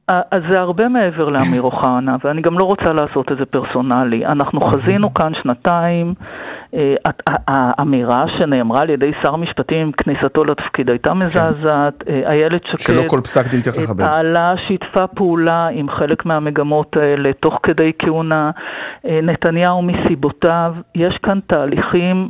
אה, 0.09 0.21
אז 0.31 0.41
זה 0.51 0.59
הרבה 0.59 0.87
מעבר 0.87 1.29
לאמיר 1.29 1.61
אוחנה, 1.61 2.15
ואני 2.23 2.41
גם 2.41 2.59
לא 2.59 2.63
רוצה 2.63 2.93
לעשות 2.93 3.31
את 3.31 3.37
זה 3.37 3.45
פרסונלי. 3.45 4.25
אנחנו 4.25 4.61
חזינו 4.61 5.13
כאן 5.13 5.31
שנתיים, 5.43 6.13
אה, 6.73 6.95
האמירה 7.47 8.25
שנאמרה 8.37 8.81
על 8.81 8.89
ידי 8.89 9.11
שר 9.21 9.33
המשפטים 9.33 9.77
עם 9.77 9.91
כניסתו 9.91 10.43
לתפקיד 10.43 10.89
הייתה 10.89 11.13
מזעזעת, 11.13 12.03
אה, 12.09 12.31
איילת 12.31 12.63
שקד... 12.65 12.77
שלא 12.77 13.01
כל 13.07 13.21
פסק 13.21 13.47
דין 13.47 13.61
צריך 13.61 13.77
לכבד. 13.77 14.05
פעלה, 14.05 14.53
שיתפה 14.67 15.07
פעולה 15.07 15.67
עם 15.67 15.89
חלק 15.89 16.25
מהמגמות 16.25 16.97
האלה 16.97 17.33
תוך 17.33 17.59
כדי 17.63 17.91
כהונה. 17.99 18.49
אה, 19.05 19.19
נתניהו 19.23 19.81
מסיבותיו, 19.81 20.73
יש 20.95 21.17
כאן 21.23 21.39
תהליכים 21.47 22.29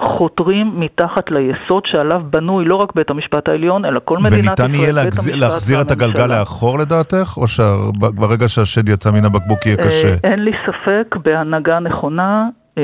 שחותרים 0.00 0.80
מתחת 0.80 1.30
ליסוד 1.30 1.82
שעליו 1.86 2.22
בנוי 2.30 2.64
לא 2.64 2.74
רק 2.74 2.92
בית 2.94 3.10
המשפט 3.10 3.48
העליון, 3.48 3.84
אלא 3.84 4.00
כל 4.04 4.18
מדינת 4.18 4.32
ישראל, 4.58 4.68
וניתן 4.70 4.74
יהיה 4.74 4.86
בית 4.86 4.94
להחזיר- 4.94 5.32
המשפט 5.34 5.48
להחזיר 5.50 5.80
את 5.80 5.90
הגלגל 5.90 6.18
והממשלה. 6.20 6.38
לאחור 6.40 6.78
לדעתך? 6.78 7.34
או 7.36 7.48
שברגע 7.48 8.48
שהשד 8.48 8.88
יצא 8.88 9.10
מן 9.10 9.24
הבקבוק 9.24 9.66
יהיה 9.66 9.76
קשה? 9.76 10.08
אה, 10.08 10.14
אין 10.24 10.44
לי 10.44 10.52
ספק 10.66 11.16
בהנהגה 11.24 11.78
נכונה, 11.78 12.46
אה, 12.78 12.82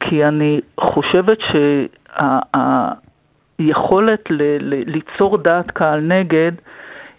כי 0.00 0.24
אני 0.24 0.60
חושבת 0.80 1.38
שהיכולת 3.58 4.20
ליצור 4.86 5.38
דעת 5.38 5.70
קהל 5.70 6.00
נגד 6.00 6.52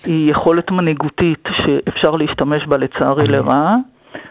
היא 0.05 0.31
יכולת 0.31 0.71
מנהיגותית 0.71 1.43
שאפשר 1.57 2.11
להשתמש 2.11 2.65
בה 2.67 2.77
לצערי 2.77 3.27
לרעה. 3.27 3.75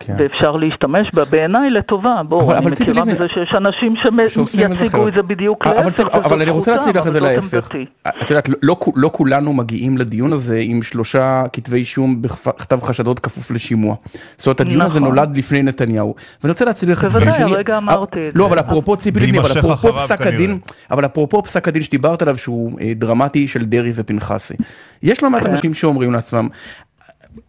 כן. 0.01 0.15
ואפשר 0.19 0.51
להשתמש 0.57 1.09
בה 1.15 1.25
בעיניי 1.25 1.71
לטובה, 1.71 2.15
אבל- 2.21 2.27
בואו, 2.29 2.51
אני 2.51 2.59
אבל 2.59 2.71
מכירה 2.71 2.91
לבני- 2.93 3.15
בזה 3.15 3.25
שיש 3.35 3.55
אנשים 3.57 3.95
את 4.09 4.13
זה 4.17 4.29
שיציגו. 4.29 5.09
את 5.09 5.13
זה 5.17 5.23
בדיוק 5.23 5.67
אבל, 5.67 5.75
להפך, 5.77 5.89
צריך- 5.97 6.09
וזאת 6.09 6.25
אבל 6.27 6.43
אני 6.43 6.51
רוצה 6.51 6.71
להציג 6.71 6.97
לך 6.99 7.07
את 7.07 7.13
זה 7.13 7.19
אבל 7.19 7.29
להפך. 7.35 7.55
עמדתי. 7.75 7.85
את 8.23 8.31
יודעת, 8.31 8.49
לא, 8.49 8.55
לא, 8.63 8.77
לא 8.97 9.11
כולנו 9.13 9.53
מגיעים 9.53 9.99
לדיון 9.99 10.33
הזה 10.33 10.59
עם 10.63 10.83
שלושה 10.83 11.43
כתבי 11.53 11.77
אישום 11.77 12.23
בכתב 12.23 12.79
חשדות 12.83 13.19
כפוף 13.21 13.51
לשימוע. 13.51 13.95
זאת 14.37 14.47
אומרת, 14.47 14.61
הדיון 14.61 14.81
הזה 14.83 15.01
נכון. 15.01 15.15
נולד 15.15 15.37
לפני 15.37 15.63
נתניהו. 15.63 16.15
ואני 16.43 16.51
רוצה 16.53 16.65
להציג 16.65 16.91
לך 16.91 17.05
בוודאי, 17.05 17.21
דברים 17.21 17.33
שאני- 17.35 17.53
הרגע 17.55 17.79
אמרתי 17.79 18.29
את 18.29 18.33
לא, 18.37 18.45
זה. 18.49 18.51
אבל 18.55 18.61
אפרופו 18.61 18.97
ציפי 18.97 19.21
לבני, 19.21 19.39
אבל 19.39 19.59
אפרופו 19.59 19.93
פסק. 19.93 20.21
הדין, 20.27 20.59
אבל 20.91 21.05
אפרופו 21.07 21.43
פסק 21.43 21.69
הדין 21.69 21.83
שדיברת 21.83 22.23
עליו 22.23 22.39
שהוא 22.39 22.81
אה, 22.81 22.93
דרמטי 22.97 23.49
של 23.49 23.65
דרעי 23.65 23.93
ופנחסי. 23.95 24.55
יש 25.03 25.23
לא 25.23 25.31
מעט 25.31 25.43
כן. 25.43 25.51
אנשים 25.51 25.75
שאומרים 25.75 26.13
לעצמם, 26.13 26.49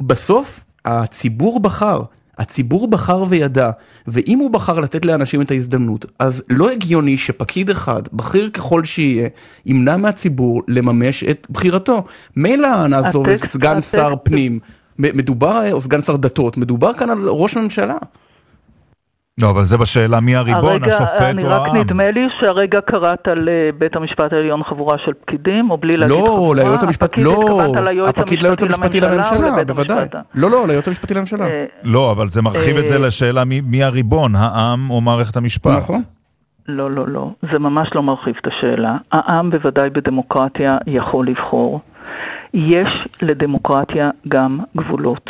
בסוף 0.02 0.60
הציבור 0.86 1.60
בחר. 1.60 2.02
הציבור 2.38 2.88
בחר 2.88 3.24
וידע, 3.30 3.72
ואם 4.08 4.40
הוא 4.40 4.52
בחר 4.52 4.80
לתת 4.80 5.06
לאנשים 5.06 5.42
את 5.42 5.52
ההזדמנות, 5.52 6.06
אז 6.20 6.44
לא 6.50 6.72
הגיוני 6.72 7.18
שפקיד 7.18 7.70
אחד, 7.70 8.02
בכיר 8.14 8.50
ככל 8.50 8.84
שיהיה, 8.84 9.30
ימנע 9.66 9.98
מהציבור 9.98 10.62
לממש 10.68 11.24
את 11.24 11.48
בחירתו. 11.50 12.04
מילא 12.36 12.88
נעזוב 12.88 13.36
סגן 13.36 13.82
שר 13.82 14.14
פנים, 14.24 14.60
מדובר, 15.00 15.72
או 15.72 15.82
סגן 15.82 16.02
שר 16.02 16.16
דתות, 16.16 16.58
מדובר 16.58 16.94
כאן 16.94 17.10
על 17.10 17.30
ראש 17.30 17.58
ממשלה. 17.58 17.98
לא, 19.42 19.50
אבל 19.50 19.64
זה 19.64 19.78
בשאלה 19.78 20.20
מי 20.20 20.36
הריבון, 20.36 20.66
הרגע, 20.66 20.88
השופט 20.88 21.22
אני 21.22 21.44
או 21.44 21.50
רק 21.50 21.68
העם. 21.68 21.78
נדמה 21.78 22.12
לי 22.12 22.22
שהרגע 22.42 22.82
קראת 22.82 23.28
לבית 23.36 23.96
המשפט 23.96 24.34
העליון 24.34 24.64
חבורה 24.64 24.98
של 25.06 25.12
פקידים, 25.14 25.72
או 25.72 25.78
בלי 25.78 25.96
להגיד 25.98 26.16
לא, 26.18 26.26
חבורה, 26.36 26.56
ליועץ 26.56 26.84
המשפטי, 26.84 27.06
הפקיד 27.06 27.24
לא, 27.26 27.32
התכוונת 27.32 27.86
ליועץ 27.90 28.10
הפקיד 28.20 28.42
ליועץ 28.42 28.64
המשפטי 28.64 29.02
לממשלה, 29.02 29.64
בוודאי. 29.68 30.00
המשפט? 30.00 30.16
לא, 30.36 30.52
לא, 30.52 30.68
ליועץ 30.68 30.88
המשפטי 30.88 31.14
לממשלה. 31.14 31.46
אה, 31.48 31.66
לא, 31.84 32.12
אבל 32.12 32.30
זה 32.30 32.42
מרחיב 32.42 32.78
את 32.78 32.88
זה 32.88 32.94
אה, 32.94 33.08
לשאלה 33.08 33.46
מי- 33.46 33.62
מי 33.62 33.84
הריבון, 33.84 34.36
העם 34.36 34.90
או 34.90 35.02
מערכת 35.02 35.38
המשפט. 35.38 35.78
נכון. 35.78 36.02
לא, 36.68 36.92
לא, 36.92 37.08
לא, 37.08 37.30
זה 37.54 37.60
ממש 37.60 37.90
לא 37.96 38.04
מרחיב 38.04 38.36
את 38.42 38.48
השאלה. 38.48 38.96
העם 39.12 39.50
בוודאי 39.50 39.90
בדמוקרטיה 39.90 40.78
יכול 40.88 41.28
לבחור. 41.28 41.82
יש 42.54 42.88
לדמוקרטיה 43.22 44.10
גם 44.28 44.60
גבולות. 44.78 45.30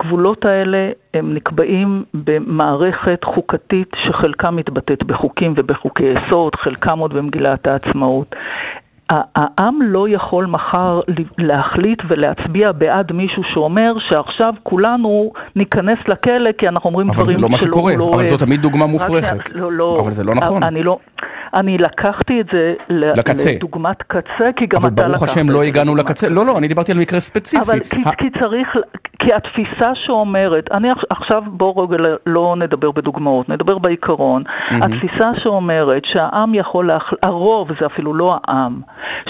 והגבולות 0.00 0.44
האלה 0.44 0.78
הם 1.14 1.34
נקבעים 1.34 2.04
במערכת 2.14 3.24
חוקתית 3.24 3.88
שחלקה 4.06 4.50
מתבטאת 4.50 5.02
בחוקים 5.04 5.54
ובחוקי 5.56 6.02
יסוד, 6.04 6.54
חלקם 6.54 6.98
עוד 6.98 7.14
במגילת 7.14 7.66
העצמאות. 7.66 8.34
העם 9.10 9.78
לא 9.82 10.08
יכול 10.08 10.46
מחר 10.46 11.00
להחליט 11.38 11.98
ולהצביע 12.08 12.72
בעד 12.72 13.12
מישהו 13.12 13.42
שאומר 13.54 13.92
שעכשיו 14.08 14.54
כולנו 14.62 15.32
ניכנס 15.56 15.98
לכלא 16.08 16.52
כי 16.58 16.68
אנחנו 16.68 16.90
אומרים 16.90 17.06
אבל 17.10 17.16
דברים 17.22 17.36
זה 17.36 17.42
לא 17.42 17.48
מה 17.48 17.58
שלא- 17.58 17.68
שקורה, 17.68 17.92
לא 17.98 18.10
אבל. 18.14 18.24
זו 18.24 18.36
תמיד 18.36 18.62
דוגמה 18.62 18.86
מופרכת. 18.86 19.52
לא, 19.54 19.72
לא. 19.72 20.00
אבל 20.04 20.10
זה 20.10 20.24
לא 20.24 20.34
נכון. 20.34 20.62
אני 20.62 20.82
לא... 20.82 20.98
אני 21.54 21.78
לקחתי 21.78 22.40
את 22.40 22.46
זה 22.52 22.74
לקצה. 22.90 23.52
לדוגמת 23.56 24.02
קצה, 24.02 24.22
כי 24.56 24.66
גם 24.66 24.78
אבל 24.80 24.88
אתה 24.88 25.02
לקחת 25.02 25.10
ברוך 25.10 25.24
את 25.24 25.28
השם 25.28 25.50
לא 25.50 25.62
הגענו 25.62 25.96
לקצה, 25.96 26.28
לא, 26.28 26.46
לא, 26.46 26.58
אני 26.58 26.68
דיברתי 26.68 26.92
על 26.92 26.98
מקרה 26.98 27.20
ספציפי. 27.20 27.62
אבל 27.62 27.78
כי, 27.80 28.00
ה- 28.06 28.12
כי 28.12 28.30
צריך, 28.40 28.68
כי 29.18 29.28
התפיסה 29.34 29.90
שאומרת, 29.94 30.64
אני 30.72 30.90
עכ- 30.92 31.04
עכשיו 31.10 31.42
בואו 31.46 31.76
רגע 31.88 31.96
לא 32.26 32.54
נדבר 32.58 32.90
בדוגמאות, 32.90 33.48
נדבר 33.48 33.78
בעיקרון, 33.78 34.42
התפיסה 34.70 35.30
שאומרת 35.42 36.02
שהעם 36.04 36.54
יכול 36.54 36.86
להחליט, 36.86 37.24
הרוב 37.24 37.68
זה 37.80 37.86
אפילו 37.86 38.14
לא 38.14 38.38
העם, 38.48 38.80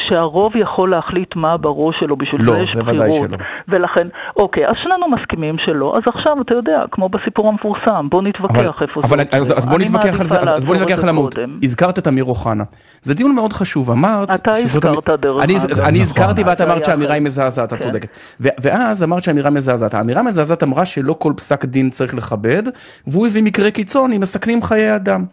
שהרוב 0.09 0.57
יכול 0.57 0.91
להחליט 0.91 1.37
מה 1.37 1.57
בראש 1.57 1.97
שלו, 2.01 2.17
בשביל 2.17 2.41
לא, 2.45 2.53
זה 2.53 2.59
יש 2.59 2.75
זה 2.75 2.81
ודאי 2.83 2.95
בחירות, 3.09 3.29
שלא. 3.31 3.39
ולכן, 3.69 4.07
אוקיי, 4.37 4.67
אז 4.67 4.75
שנינו 4.83 5.09
מסכימים 5.09 5.57
שלא, 5.59 5.95
אז 5.97 6.03
עכשיו 6.15 6.41
אתה 6.41 6.55
יודע, 6.55 6.83
כמו 6.91 7.09
בסיפור 7.09 7.49
המפורסם, 7.49 8.07
בוא 8.11 8.21
אבל, 8.21 8.29
נתווכח 8.29 8.83
איפה 8.83 9.01
אבל 9.05 9.17
זה 9.19 9.25
אז, 9.33 9.51
עוצר. 9.51 9.57
אז 9.59 9.67
בוא 9.67 9.77
אני 9.77 9.85
נתווכח 9.85 10.21
על 10.21 10.27
זה, 10.27 10.39
אז, 10.41 10.49
אז 10.55 10.65
בוא 10.65 10.75
לעצור 10.75 10.75
נתווכח 10.87 11.03
על 11.05 11.09
המהות. 11.09 11.39
הזכרת 11.63 11.99
את 11.99 12.06
אמיר 12.07 12.25
אוחנה. 12.25 12.65
זה 13.03 13.15
דיון 13.15 13.35
מאוד 13.35 13.53
חשוב, 13.53 13.91
אמרת... 13.91 14.31
אתה 14.35 14.53
הזכרת, 14.53 15.09
אמ- 15.09 15.17
דרך 15.17 15.41
אני, 15.45 15.57
אגב. 15.57 15.81
אני 15.81 15.99
נכון. 15.99 16.03
הזכרתי 16.03 16.43
ואת 16.45 16.61
אמרת 16.61 16.77
היה 16.77 16.85
שהאמירה 16.85 17.15
היא. 17.15 17.23
מזעזעת, 17.23 17.73
את 17.73 17.79
כן. 17.79 17.85
צודקת. 17.85 18.09
ו- 18.41 18.49
ואז 18.61 19.03
אמרת 19.03 19.23
שהאמירה 19.23 19.51
מזעזעת. 19.51 19.95
האמירה 19.95 20.23
מזעזעת 20.23 20.63
אמרה 20.63 20.85
שלא 20.87 21.17
כל 21.19 21.33
פסק 21.37 21.65
דין 21.65 21.91
צריך 21.91 22.15
לכבד, 22.15 22.63
והוא 23.07 23.27
הביא 23.27 23.43
מקרה 23.43 23.71
קיצון 23.71 24.13
אם 24.13 24.21
מסכנים 24.21 24.63
חיי 24.63 24.95
אדם. 24.97 25.25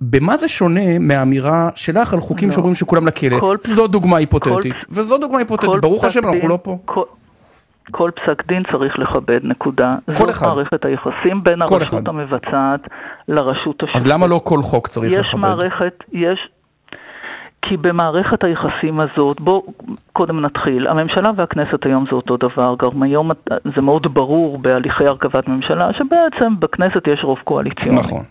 במה 0.00 0.36
זה 0.36 0.48
שונה 0.48 0.98
מהאמירה 0.98 1.68
שלך 1.74 2.14
על 2.14 2.20
חוקים 2.20 2.48
לא. 2.48 2.54
שאומרים 2.54 2.74
שכולם 2.74 3.06
לכלא? 3.06 3.40
כל- 3.40 3.56
זו 3.64 3.86
דוגמה 3.86 4.16
היפותטית, 4.16 4.52
כל- 4.72 4.78
וזו 4.90 5.18
דוגמה 5.18 5.38
היפותטית, 5.38 5.70
ברוך 5.80 6.04
השם 6.04 6.24
אנחנו 6.28 6.48
לא 6.48 6.58
פה. 6.62 6.78
כל, 6.84 7.02
כל 7.90 8.10
פסק 8.10 8.46
דין 8.46 8.62
צריך 8.72 8.98
לכבד, 8.98 9.40
נקודה. 9.42 9.96
כל 10.16 10.30
אחד. 10.30 10.46
מערכת 10.46 10.84
היחסים 10.84 11.44
בין 11.44 11.62
הרשות 11.62 11.82
אחד. 11.82 12.08
המבצעת 12.08 12.80
לרשות 13.28 13.82
השופטת. 13.82 13.96
אז 13.96 14.06
למה 14.06 14.26
לא 14.26 14.40
כל 14.44 14.62
חוק 14.62 14.88
צריך 14.88 15.12
יש 15.12 15.28
לכבד? 15.28 15.40
מערכת, 15.40 16.04
יש... 16.12 16.48
כי 17.62 17.76
במערכת 17.76 18.44
היחסים 18.44 19.00
הזאת, 19.00 19.40
בואו 19.40 19.62
קודם 20.12 20.40
נתחיל. 20.40 20.88
הממשלה 20.88 21.30
והכנסת 21.36 21.86
היום 21.86 22.04
זה 22.10 22.16
אותו 22.16 22.36
דבר, 22.36 22.74
גם 22.78 23.02
היום 23.02 23.30
זה 23.76 23.82
מאוד 23.82 24.14
ברור 24.14 24.58
בהליכי 24.58 25.06
הרכבת 25.06 25.48
ממשלה, 25.48 25.90
שבעצם 25.92 26.60
בכנסת 26.60 27.06
יש 27.06 27.20
רוב 27.22 27.38
קואליציוני. 27.44 27.98
נכון. 27.98 28.22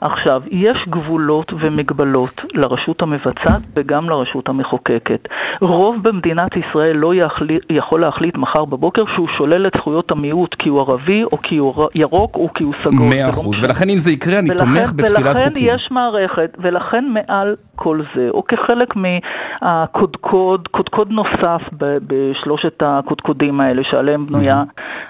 עכשיו, 0.00 0.42
יש 0.50 0.78
גבולות 0.88 1.52
ומגבלות 1.58 2.40
לרשות 2.54 3.02
המבצעת 3.02 3.62
וגם 3.76 4.10
לרשות 4.10 4.48
המחוקקת. 4.48 5.28
רוב 5.60 5.96
במדינת 6.02 6.50
ישראל 6.56 6.96
לא 6.96 7.14
יחלי, 7.14 7.58
יכול 7.70 8.00
להחליט 8.00 8.36
מחר 8.36 8.64
בבוקר 8.64 9.02
שהוא 9.14 9.28
שולל 9.38 9.66
את 9.66 9.72
זכויות 9.76 10.10
המיעוט 10.10 10.54
כי 10.54 10.68
הוא 10.68 10.80
ערבי, 10.80 11.24
או 11.24 11.38
כי 11.38 11.56
הוא 11.56 11.88
ירוק, 11.94 12.36
או 12.36 12.48
כי 12.54 12.64
הוא 12.64 12.74
סגור. 12.84 13.08
מאה 13.10 13.30
אחוז, 13.30 13.64
ולכן 13.64 13.88
אם 13.88 13.96
זה 13.96 14.10
יקרה 14.10 14.38
אני 14.38 14.50
ולכן, 14.50 14.64
תומך 14.64 14.92
בפסילת 14.92 15.26
ולכן 15.26 15.48
חוקים. 15.48 15.68
יש 15.74 15.88
מערכת, 15.90 16.56
ולכן 16.58 17.04
מעל 17.08 17.56
כל 17.76 18.00
זה, 18.14 18.28
או 18.30 18.44
כחלק 18.44 18.73
מהקודקוד, 18.96 20.68
קודקוד 20.68 21.10
נוסף 21.10 21.62
בשלושת 22.06 22.82
הקודקודים 22.82 23.60
האלה 23.60 23.82
שעליהם 23.84 24.26
בנויה 24.26 24.62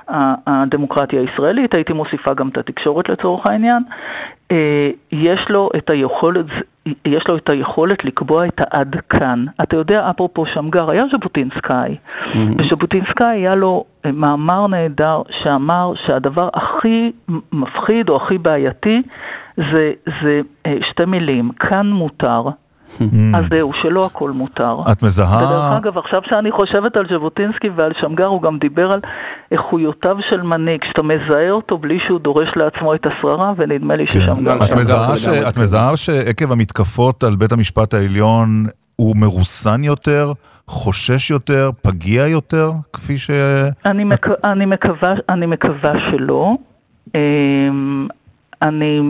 ה- 0.09 0.35
הדמוקרטיה 0.47 1.21
הישראלית, 1.21 1.75
הייתי 1.75 1.93
מוסיפה 1.93 2.35
גם 2.35 2.49
את 2.49 2.59
התקשורת 2.59 3.09
לצורך 3.09 3.47
העניין, 3.47 3.83
אה, 4.51 4.91
יש 5.13 5.41
לו 5.49 5.71
את 5.77 5.91
היכולת, 5.91 6.47
יש 7.05 7.25
לו 7.29 7.37
את 7.37 7.51
היכולת 7.51 8.05
לקבוע 8.05 8.47
את 8.47 8.61
העד 8.61 8.97
כאן. 9.09 9.45
אתה 9.63 9.77
יודע, 9.77 10.11
אפרופו 10.11 10.47
שמגר, 10.47 10.91
היה 10.91 11.05
ז'בוטינסקאי, 11.13 11.97
וז'בוטינסקאי 12.59 13.27
היה 13.27 13.55
לו 13.55 13.85
מאמר 14.13 14.67
נהדר 14.67 15.23
שאמר 15.43 15.93
שהדבר 16.07 16.49
הכי 16.55 17.13
מפחיד 17.53 18.09
או 18.09 18.17
הכי 18.17 18.39
בעייתי 18.39 19.03
זה, 19.57 19.93
זה 20.23 20.41
אה, 20.67 20.77
שתי 20.91 21.05
מילים, 21.05 21.51
כאן 21.51 21.91
מותר. 21.91 22.43
אז 23.35 23.45
זהו, 23.51 23.73
שלא 23.83 24.07
הכל 24.07 24.31
מותר. 24.31 24.79
את 24.93 25.03
מזהה... 25.03 25.37
ודרך 25.37 25.85
אגב, 25.85 25.99
עכשיו 25.99 26.21
שאני 26.25 26.53
חושבת 26.53 26.97
על 26.97 27.07
ז'בוטינסקי 27.11 27.69
ועל 27.77 27.93
שמגר, 28.01 28.27
הוא 28.27 28.43
גם 28.43 28.59
דיבר 28.59 28.93
על 28.93 29.01
איכויותיו 29.53 30.17
של 30.31 30.43
מנהיג, 30.43 30.81
שאתה 30.89 31.03
מזהה 31.03 31.51
אותו 31.51 31.79
בלי 31.79 31.99
שהוא 32.07 32.21
דורש 32.21 32.49
לעצמו 32.57 32.95
את 32.95 33.07
השררה, 33.07 33.53
ונדמה 33.57 33.97
לי 33.97 34.07
כן. 34.07 34.21
ששמגר... 34.21 34.57
מזהה 34.77 35.49
את 35.49 35.57
מזהה 35.57 35.97
שעקב 35.97 36.53
המתקפות 36.53 37.23
על 37.23 37.37
בית 37.37 37.53
המשפט 37.53 37.95
העליון 37.95 38.67
הוא 38.97 39.17
מרוסן 39.17 39.85
יותר, 39.85 40.33
חושש 40.69 41.31
יותר, 41.31 41.71
פגיע 41.83 42.27
יותר, 42.27 42.73
כפי 42.93 43.19
ש... 43.19 43.31
אני, 43.87 44.05
מק... 44.05 44.27
אני, 44.45 44.67
מקווה, 44.67 45.15
אני 45.29 45.47
מקווה 45.47 45.93
שלא. 46.11 46.55
אמ, 47.15 48.09
אני 48.63 49.01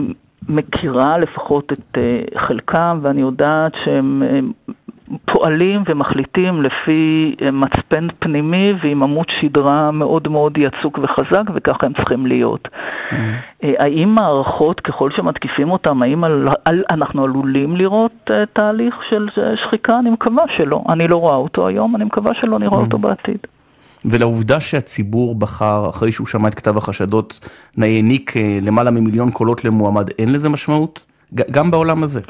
מכירה 0.49 1.17
לפחות 1.17 1.73
את 1.73 1.97
אה, 1.97 2.21
חלקם, 2.39 2.99
ואני 3.01 3.21
יודעת 3.21 3.71
שהם 3.83 4.23
הם 4.23 4.51
פועלים 5.25 5.83
ומחליטים 5.87 6.61
לפי 6.61 7.35
אה, 7.41 7.51
מצפן 7.51 8.07
פנימי 8.19 8.73
ועם 8.83 9.03
עמוד 9.03 9.25
שדרה 9.41 9.91
מאוד 9.91 10.27
מאוד 10.27 10.57
יצוק 10.57 10.99
וחזק, 11.03 11.43
וככה 11.53 11.85
הם 11.85 11.93
צריכים 11.93 12.25
להיות. 12.25 12.67
אה, 13.63 13.73
האם 13.79 14.09
מערכות, 14.09 14.79
ככל 14.79 15.11
שמתקיפים 15.11 15.71
אותם, 15.71 16.01
האם 16.01 16.23
על, 16.23 16.47
על, 16.65 16.83
אנחנו 16.91 17.23
עלולים 17.23 17.75
לראות 17.75 18.31
תהליך 18.53 18.95
של 19.09 19.27
שחיקה? 19.63 19.99
אני 19.99 20.09
מקווה 20.09 20.43
שלא. 20.57 20.81
אני 20.89 21.07
לא 21.07 21.15
רואה 21.15 21.35
אותו 21.35 21.67
היום, 21.67 21.95
אני 21.95 22.03
מקווה 22.03 22.31
שלא 22.33 22.59
נראה 22.59 22.77
אותו 22.77 22.97
בעתיד. 22.97 23.37
ולעובדה 24.09 24.59
שהציבור 24.59 25.35
בחר, 25.35 25.89
אחרי 25.89 26.11
שהוא 26.11 26.27
שמע 26.27 26.47
את 26.47 26.53
כתב 26.53 26.77
החשדות, 26.77 27.39
העניק 27.77 28.37
אה, 28.37 28.59
למעלה 28.61 28.91
ממיליון 28.91 29.31
קולות 29.31 29.65
למועמד, 29.65 30.09
אין 30.19 30.31
לזה 30.31 30.49
משמעות? 30.49 31.05
גם 31.51 31.71
בעולם 31.71 32.03
הזה. 32.03 32.21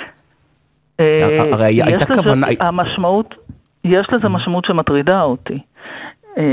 אה, 1.00 1.44
הרי 1.51 1.70
יש 1.72 1.82
הייתה 1.88 2.05
לזה- 2.10 2.24
כוונה- 2.24 2.48
המשמעות, 2.60 3.36
יש 3.84 4.08
לזה 4.13 4.30
משמעות 4.30 4.65
שמטרידה 4.65 5.21
אותי. 5.21 5.60
אה, 6.38 6.43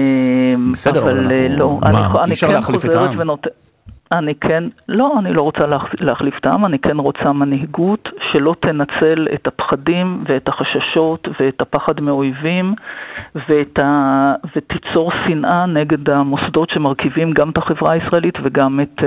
בסדר, 0.72 1.02
אבל 1.02 1.32
לא, 1.48 1.78
אי 2.26 2.32
אפשר 2.32 2.46
כן 2.46 2.52
להחליף 2.52 2.84
את 2.84 2.90
חוזרת 2.90 3.08
העם. 3.08 3.18
אני 4.12 4.34
כן, 4.40 4.64
לא, 4.88 5.12
אני 5.18 5.32
לא 5.32 5.42
רוצה 5.42 5.66
להח- 5.66 5.94
להחליף 6.00 6.34
את 6.40 6.46
העם, 6.46 6.64
אני 6.66 6.78
כן 6.78 6.96
רוצה 6.98 7.32
מנהיגות 7.32 8.08
שלא 8.32 8.54
תנצל 8.60 9.26
את 9.34 9.46
הפחדים 9.46 10.24
ואת 10.28 10.48
החששות 10.48 11.28
ואת 11.40 11.60
הפחד 11.60 12.00
מאויבים 12.00 12.74
ואת 13.48 13.78
ה... 13.78 13.88
ותיצור 14.56 15.12
שנאה 15.26 15.66
נגד 15.66 16.10
המוסדות 16.10 16.70
שמרכיבים 16.70 17.32
גם 17.32 17.50
את 17.50 17.58
החברה 17.58 17.92
הישראלית 17.92 18.34
וגם 18.44 18.80
את 18.80 18.98
uh, 18.98 19.02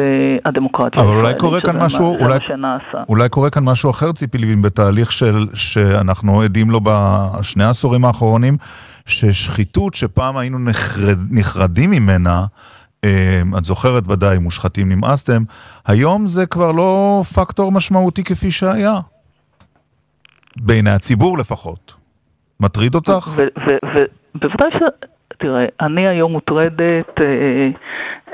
הדמוקרטיה 0.45 1.01
אבל 1.03 1.11
אולי. 1.19 1.33
קורה 1.39 1.61
כאן 1.61 1.81
משהו- 1.81 2.17
אולי-. 2.19 2.37
אולי 3.09 3.29
קורה 3.29 3.49
כאן 3.49 3.63
משהו 3.63 3.89
אחר, 3.89 4.11
ציפי 4.11 4.37
לבין, 4.37 4.61
בתהליך 4.61 5.11
של, 5.11 5.35
שאנחנו 5.53 6.41
עדים 6.41 6.69
לו 6.69 6.79
בשני 6.83 7.63
העשורים 7.63 8.05
האחרונים, 8.05 8.57
ששחיתות 9.05 9.93
שפעם 9.93 10.37
היינו 10.37 10.59
נחרד, 10.59 11.17
נחרדים 11.31 11.91
ממנה, 11.91 12.45
את 13.57 13.63
זוכרת 13.63 14.07
ודאי, 14.07 14.37
מושחתים 14.37 14.91
נמאסתם, 14.91 15.41
היום 15.87 16.27
זה 16.27 16.45
כבר 16.45 16.71
לא 16.71 17.21
פקטור 17.35 17.71
משמעותי 17.71 18.23
כפי 18.23 18.51
שהיה. 18.51 18.99
בעיני 20.57 20.89
הציבור 20.89 21.37
לפחות. 21.37 21.93
מטריד 22.59 22.95
אותך? 22.95 23.31
ובוודאי 24.35 24.69
ש... 24.71 24.81
תראה, 25.37 25.65
אני 25.81 26.07
היום 26.07 26.31
מוטרדת 26.31 27.21
אה, 27.21 27.69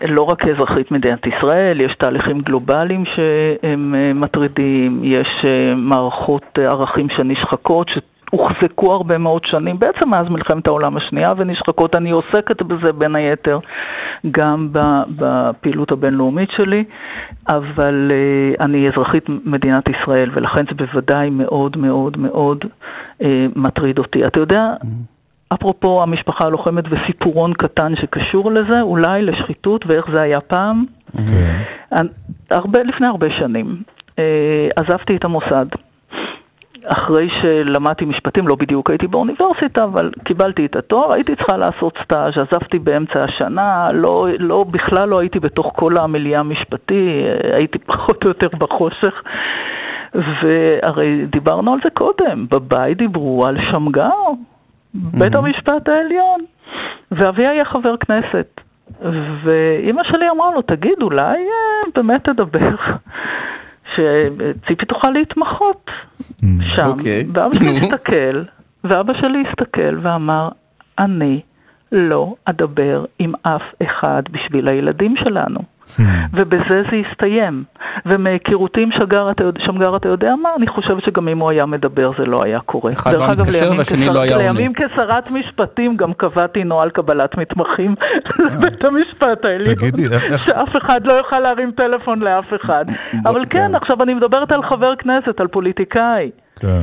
לא 0.07 0.21
רק 0.23 0.41
כאזרחית 0.41 0.91
מדינת 0.91 1.19
ישראל, 1.27 1.81
יש 1.81 1.95
תהליכים 1.99 2.41
גלובליים 2.41 3.03
שהם 3.05 3.95
אה, 3.95 4.13
מטרידים, 4.13 5.01
יש 5.03 5.27
אה, 5.43 5.75
מערכות 5.75 6.57
ערכים 6.57 7.07
שנשחקות, 7.17 7.87
שהוחזקו 8.31 8.91
הרבה 8.93 9.17
מאוד 9.17 9.41
שנים, 9.45 9.79
בעצם 9.79 10.09
מאז 10.09 10.27
מלחמת 10.29 10.67
העולם 10.67 10.97
השנייה 10.97 11.33
ונשחקות. 11.37 11.95
אני 11.95 12.11
עוסקת 12.11 12.61
בזה 12.61 12.93
בין 12.93 13.15
היתר 13.15 13.59
גם 14.31 14.69
בפעילות 15.15 15.91
הבינלאומית 15.91 16.49
שלי, 16.51 16.83
אבל 17.49 18.11
אה, 18.11 18.65
אני 18.65 18.89
אזרחית 18.89 19.23
מדינת 19.45 19.83
ישראל, 19.89 20.29
ולכן 20.33 20.63
זה 20.65 20.85
בוודאי 20.85 21.29
מאוד 21.29 21.77
מאוד 21.77 22.17
מאוד 22.17 22.57
אה, 23.21 23.45
מטריד 23.55 23.97
אותי. 23.97 24.27
אתה 24.27 24.39
יודע... 24.39 24.73
אפרופו 25.53 26.03
המשפחה 26.03 26.45
הלוחמת 26.45 26.83
וסיפורון 26.89 27.53
קטן 27.53 27.95
שקשור 27.95 28.51
לזה, 28.51 28.81
אולי 28.81 29.21
לשחיתות 29.21 29.85
ואיך 29.87 30.05
זה 30.13 30.21
היה 30.21 30.41
פעם. 30.41 30.85
כן. 31.13 31.61
אני- 31.91 32.09
הרבה, 32.51 32.83
לפני 32.83 33.07
הרבה 33.07 33.27
שנים 33.39 33.81
אה, 34.19 34.23
עזבתי 34.75 35.15
את 35.15 35.25
המוסד. 35.25 35.65
אחרי 36.85 37.29
שלמדתי 37.41 38.05
משפטים, 38.05 38.47
לא 38.47 38.55
בדיוק 38.55 38.89
הייתי 38.89 39.07
באוניברסיטה, 39.07 39.83
אבל 39.83 40.11
קיבלתי 40.25 40.65
את 40.65 40.75
התואר, 40.75 41.11
הייתי 41.13 41.35
צריכה 41.35 41.57
לעשות 41.57 41.97
סטאז', 42.03 42.33
עזבתי 42.37 42.79
באמצע 42.79 43.23
השנה, 43.23 43.91
לא, 43.93 44.27
לא, 44.39 44.63
בכלל 44.63 45.09
לא 45.09 45.19
הייתי 45.19 45.39
בתוך 45.39 45.71
כל 45.75 45.97
המיליה 45.97 46.39
המשפטי, 46.39 47.23
הייתי 47.53 47.79
פחות 47.93 48.23
או 48.23 48.27
יותר 48.29 48.47
בחושך. 48.57 49.23
והרי 50.13 51.25
דיברנו 51.25 51.73
על 51.73 51.79
זה 51.83 51.89
קודם, 51.89 52.45
בבית 52.49 52.97
דיברו 52.97 53.45
על 53.45 53.57
שמגר, 53.71 54.09
בית 54.93 55.35
המשפט 55.35 55.89
העליון, 55.89 56.39
ואבי 57.11 57.47
היה 57.47 57.65
חבר 57.65 57.97
כנסת. 57.97 58.61
ואימא 59.43 60.03
שלי 60.03 60.29
אמרה 60.29 60.51
לו, 60.51 60.61
תגיד, 60.61 61.01
אולי 61.01 61.37
אה, 61.37 61.91
באמת 61.95 62.23
תדבר, 62.23 62.75
שציפי 63.95 64.85
תוכל 64.85 65.09
להתמחות 65.09 65.89
שם. 66.75 66.87
אוקיי. 66.87 67.25
ואבא 67.33 67.57
שלי. 67.59 67.77
הסתכל, 67.77 68.43
ואבא 68.83 69.13
שלי 69.13 69.41
הסתכל 69.47 69.97
ואמר, 70.01 70.49
אני 70.99 71.41
לא 71.91 72.35
אדבר 72.45 73.05
עם 73.19 73.33
אף 73.43 73.73
אחד 73.83 74.23
בשביל 74.31 74.67
הילדים 74.67 75.15
שלנו. 75.17 75.59
ובזה 76.33 76.57
זה 76.91 76.97
הסתיים. 77.09 77.63
ומהיכרותי 78.05 78.81
עם 78.81 78.89
שגר, 78.91 79.31
אתה 79.31 79.43
שמגר, 79.59 79.95
אתה 79.95 80.07
יודע 80.09 80.33
מה? 80.41 80.49
אני 80.57 80.67
חושבת 80.67 81.03
שגם 81.05 81.27
אם 81.27 81.39
הוא 81.39 81.51
היה 81.51 81.65
מדבר 81.65 82.11
זה 82.19 82.25
לא 82.25 82.43
היה 82.43 82.59
קורה. 82.59 82.93
אחד 82.93 83.13
לא 83.13 83.27
מתקשר 83.31 83.71
והשני 83.77 84.05
כשר- 84.05 84.13
לא 84.13 84.19
היה 84.21 84.35
עונה. 84.35 84.47
לימים 84.51 84.73
כשרת 84.73 85.31
משפטים 85.31 85.97
גם 85.97 86.13
קבעתי 86.13 86.63
נוהל 86.63 86.89
קבלת 86.89 87.37
מתמחים 87.37 87.95
לבית 88.45 88.85
המשפט 88.85 89.45
העליון. 89.45 89.75
תגידי, 89.75 90.03
איך- 90.15 90.31
איך- 90.31 90.45
שאף 90.45 90.77
אחד 90.77 91.05
לא 91.05 91.13
יוכל 91.13 91.39
להרים 91.39 91.71
טלפון 91.71 92.19
לאף 92.19 92.53
אחד. 92.61 92.85
אבל 93.25 93.43
כן, 93.49 93.75
עכשיו 93.75 94.03
אני 94.03 94.13
מדברת 94.13 94.51
על 94.51 94.63
חבר 94.63 94.95
כנסת, 94.95 95.39
על 95.39 95.47
פוליטיקאי. 95.47 96.31
כן. 96.59 96.81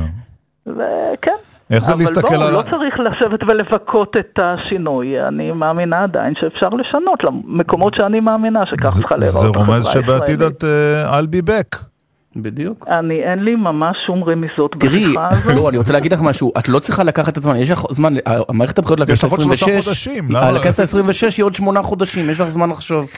וכן. 0.67 1.31
איך 1.71 1.85
זה 1.85 1.93
אבל 1.93 2.01
להסתכל 2.01 2.21
בואו, 2.29 2.41
על... 2.43 2.53
לא 2.53 2.61
צריך 2.61 2.95
לשבת 2.99 3.39
ולבכות 3.47 4.15
את 4.19 4.39
השינוי. 4.43 5.21
אני 5.27 5.51
מאמינה 5.51 6.03
עדיין 6.03 6.33
שאפשר 6.41 6.69
לשנות 6.69 7.19
למקומות 7.23 7.93
שאני 7.95 8.19
מאמינה 8.19 8.59
שכך 8.65 8.87
זה- 8.89 8.99
צריכה 8.99 9.15
להיראות 9.15 9.41
זה 9.41 9.47
החברה 9.47 9.65
רומז 9.65 9.85
שבעתיד 9.85 10.41
הישראלית. 10.41 10.57
את 10.57 10.63
uh, 10.63 11.13
I'll 11.13 11.27
be 11.27 11.49
back. 11.49 11.77
בדיוק. 12.35 12.85
אני, 12.87 13.23
אין 13.23 13.43
לי 13.43 13.55
ממש 13.55 13.97
שום 14.07 14.23
רמיזות 14.23 14.75
תראי, 14.79 15.05
בשיחה 15.05 15.27
הזאת. 15.31 15.55
לא, 15.55 15.69
אני 15.69 15.77
רוצה 15.77 15.93
להגיד 15.93 16.13
לך 16.13 16.19
משהו, 16.21 16.51
את 16.59 16.69
לא 16.69 16.79
צריכה 16.79 17.03
לקחת 17.03 17.33
את 17.33 17.37
הזמן, 17.37 17.55
יש 17.55 17.71
לך 17.71 17.83
זמן, 17.91 18.13
המערכת 18.49 18.79
הבחירות 18.79 18.99
יש 18.99 19.05
לכנסת 19.05 19.23
לך 19.23 19.31
עוד 19.31 19.41
שלושה 19.41 19.65
ה-26, 19.65 19.83
חודשים, 19.85 20.23
למה? 20.31 20.51
לכנסת 20.51 20.79
ה-26 20.95 21.33
היא 21.37 21.45
עוד 21.45 21.55
שמונה 21.55 21.83
חודשים, 21.83 22.29
יש 22.29 22.39
לך 22.39 22.49
זמן 22.49 22.69
לחשוב. 22.69 23.09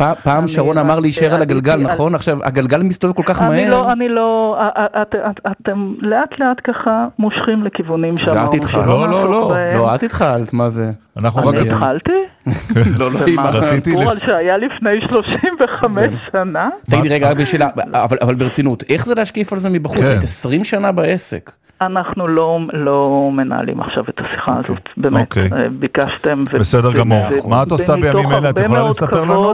כן. 0.00 0.14
פעם- 0.24 0.48
שרון 0.48 0.78
אמר 0.78 1.00
להישאר 1.00 1.26
על 1.26 1.34
עליתי 1.34 1.52
הגלגל, 1.52 1.76
נכון? 1.76 2.14
עכשיו, 2.14 2.38
הגלגל 2.44 2.82
מסתובב 2.82 3.14
כל 3.14 3.22
כך 3.26 3.42
אני 3.42 3.50
מהר. 3.64 3.70
לא, 3.70 3.92
אני 3.92 4.08
לא, 4.08 4.58
את- 5.02 5.14
את- 5.14 5.40
אתם 5.62 5.94
לאט 6.00 6.30
לאט 6.38 6.56
ככה 6.64 7.06
מושכים 7.18 7.64
לכיוונים 7.64 8.14
זה 8.16 8.22
שאמרנו 8.26 8.48
את 8.50 8.54
התחלת. 8.54 8.84
שלא 8.84 9.08
לא, 9.10 9.10
לא, 9.10 9.30
לא. 9.30 9.54
לא, 9.74 9.94
את 9.94 10.02
התחלת, 10.02 10.52
מה 10.52 10.70
זה? 10.70 10.90
אנחנו 11.16 11.46
רק... 11.48 11.54
אני 11.54 11.70
התחלתי? 11.70 12.12
לא, 12.98 13.10
לא, 13.12 13.18
ומה, 13.26 13.50
רציתי 13.50 13.90
סיפור 13.90 14.02
על 14.02 14.16
לס- 14.16 14.22
שהיה 14.26 14.56
לפני 14.56 14.90
35 15.08 16.06
שנה? 16.32 16.68
תגידי 16.90 17.08
רגע, 17.08 17.30
רק 17.30 17.36
בשאלה, 17.36 17.68
אבל 17.92 18.16
אבל 18.22 18.34
ברצינות, 18.34 18.82
איך 18.88 19.06
זה 19.06 19.14
להשקיף 19.14 19.52
על 19.52 19.58
זה 19.58 19.70
מבחוץ? 19.70 19.98
כן. 19.98 20.06
היית 20.06 20.22
20 20.22 20.64
שנה 20.64 20.92
בעסק. 20.92 21.52
אנחנו 21.80 22.28
לא, 22.28 22.58
לא 22.72 23.28
מנהלים 23.32 23.80
עכשיו 23.80 24.04
את 24.08 24.20
השיחה 24.20 24.52
אוקיי. 24.56 24.74
הזאת, 24.74 24.88
באמת, 24.96 25.20
אוקיי. 25.22 25.48
אה, 25.52 25.68
ביקשתם. 25.78 26.44
בסדר 26.44 26.88
ו- 26.88 26.92
גמור. 26.94 27.24
ו- 27.44 27.48
מה 27.48 27.62
את 27.62 27.70
עושה 27.70 27.96
בימים 27.96 28.32
אלה? 28.32 28.50
את 28.50 28.58
יכולה 28.64 28.88
לספר 28.88 29.20
לנו? 29.24 29.52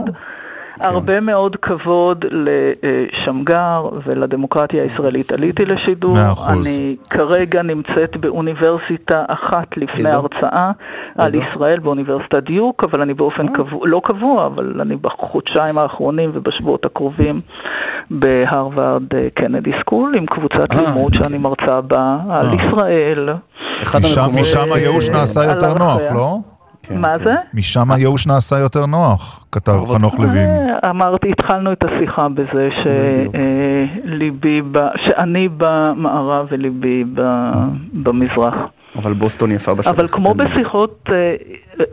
הרבה 0.79 1.19
מאוד 1.19 1.55
כבוד 1.61 2.25
לשמגר 2.33 3.89
ולדמוקרטיה 4.05 4.83
הישראלית. 4.83 5.31
עליתי 5.31 5.65
לשידור, 5.65 6.13
מאה 6.13 6.31
אחוז. 6.31 6.67
אני 6.77 6.95
כרגע 7.09 7.61
נמצאת 7.63 8.17
באוניברסיטה 8.17 9.25
אחת 9.27 9.77
לפני 9.77 9.99
איזו? 10.09 10.09
הרצאה 10.17 10.71
על 11.17 11.25
איזו? 11.25 11.39
ישראל 11.39 11.79
באוניברסיטת 11.79 12.43
דיוק, 12.43 12.83
אבל 12.83 13.01
אני 13.01 13.13
באופן 13.13 13.47
קבוע, 13.47 13.79
לא 13.87 14.01
קבוע, 14.03 14.45
אבל 14.45 14.81
אני 14.81 14.95
בחודשיים 14.95 15.77
האחרונים 15.77 16.31
ובשבועות 16.33 16.85
הקרובים 16.85 17.35
בהרווארד 18.11 19.13
אה, 19.15 19.27
קנדי 19.35 19.71
סקול 19.79 20.15
עם 20.17 20.25
קבוצת 20.25 20.71
אה, 20.75 20.81
לימוד 20.81 21.03
אוקיי. 21.13 21.19
שאני 21.23 21.37
מרצה 21.37 21.81
בה 21.81 22.17
על 22.29 22.45
אה. 22.45 22.53
ישראל. 22.55 23.29
משם- 24.33 24.73
הייאוש 24.73 25.09
אה, 25.09 25.13
נעשה 25.13 25.43
יותר 25.43 25.73
נוח. 25.73 26.01
לא? 26.15 26.37
כן, 26.83 26.97
מה 27.01 27.17
כן. 27.17 27.23
זה? 27.23 27.35
משם 27.53 27.91
הייאוש 27.91 28.27
נעשה 28.27 28.59
יותר 28.59 28.85
נוח, 28.85 29.45
כתב 29.51 29.79
חנוך 29.93 30.19
לוין. 30.19 30.49
אמרתי, 30.89 31.29
התחלנו 31.31 31.71
את 31.71 31.83
השיחה 31.85 32.27
בזה. 32.29 32.69
שליבי, 34.05 34.61
שאני 35.05 35.49
במערב 35.57 36.47
וליבי 36.51 37.03
ב- 37.13 37.51
במזרח. 37.93 38.55
אבל 38.95 39.13
בוסטון 39.13 39.51
יפה 39.51 39.73
בשטח. 39.73 39.91
אבל 39.91 40.07
כמו 40.07 40.33
בשיחות, 40.33 41.03
אה, 41.11 41.35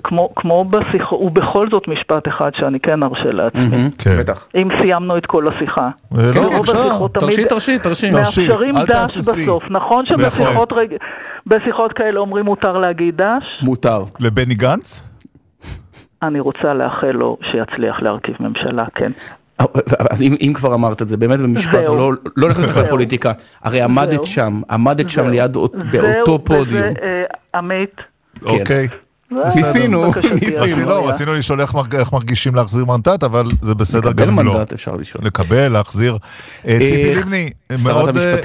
כמו, 0.05 0.29
כמו 0.37 0.65
בשיחות, 0.65 1.21
ובכל 1.23 1.71
זאת 1.71 1.89
משפט 1.89 2.29
אחד 2.29 2.51
שאני 2.57 2.81
כן 2.81 3.03
ארשה 3.03 3.31
לעצמי. 3.33 3.91
כן. 3.99 4.17
בטח. 4.19 4.49
אם 4.55 4.69
סיימנו 4.83 5.17
את 5.17 5.27
כל 5.27 5.49
השיחה. 5.49 5.89
לא, 6.13 6.19
בבקשה. 6.59 6.73
תרשי, 7.15 7.45
תרשי, 7.45 7.79
תרשי. 7.79 8.11
מאפשרים 8.11 8.75
דש. 8.89 9.17
בסוף. 9.19 9.63
נכון 9.71 10.07
שבשיחות 10.07 10.73
בהחלט. 10.73 10.91
בשיחות 11.47 11.93
כאלה 11.93 12.21
אומרים 12.21 12.45
מותר 12.45 12.73
להגיד 12.79 13.17
דש? 13.17 13.63
מותר. 13.63 14.05
לבני 14.21 14.55
גנץ? 14.55 15.03
אני 16.23 16.41
רוצה 16.41 16.75
לאחל 16.75 17.11
לו 17.11 17.37
שיצליח 17.43 18.03
להרכיב 18.03 18.35
ממשלה, 18.41 18.85
כן. 18.95 19.13
אז 20.11 20.23
אם, 20.23 20.35
אם 20.41 20.53
כבר 20.55 20.75
אמרת 20.75 21.03
את 21.03 21.09
זה, 21.09 21.17
באמת 21.17 21.39
במשפט, 21.39 21.85
זהו. 21.85 21.97
לא, 21.97 22.11
לא 22.37 22.49
נכנס 22.49 22.69
לך. 22.71 22.77
לפוליטיקה, 22.77 23.33
הרי 23.63 23.81
עמדת 23.83 24.11
זהו. 24.11 24.27
שם, 24.27 24.61
עמדת 24.71 25.09
שם 25.11 25.23
זהו. 25.23 25.31
ליד, 25.31 25.57
אות- 25.57 25.73
זהו, 25.93 26.03
באותו 26.03 26.33
וזה, 26.33 26.45
פודיום. 26.45 26.83
אה, 27.03 27.25
עמית. 27.55 27.95
אוקיי. 28.45 28.89
זה 28.89 28.95
ניסינו, 29.45 30.05
ניסינו. 30.35 30.63
רצינו, 30.63 30.89
לא. 30.89 31.09
רצינו 31.09 31.33
לשאול 31.35 31.61
איך 31.61 31.75
מרג- 31.75 31.95
איך 31.95 32.13
מרגישים 32.13 32.55
להחזיר 32.55 32.85
מנדט, 32.85 33.25
אבל 33.25 33.45
זה 33.63 33.75
בסדר 33.75 34.09
לקבל 34.09 34.27
גם 34.27 34.39
לא. 34.47 34.55
מנדט 34.55 34.73
אפשר 34.73 34.97
לשאול. 34.97 35.25
לקבל, 35.27 35.69
להחזיר. 35.69 36.17
אה, 36.69 36.79
ציפי 36.79 37.11
איך- 37.11 37.21
לבני, 37.27 37.51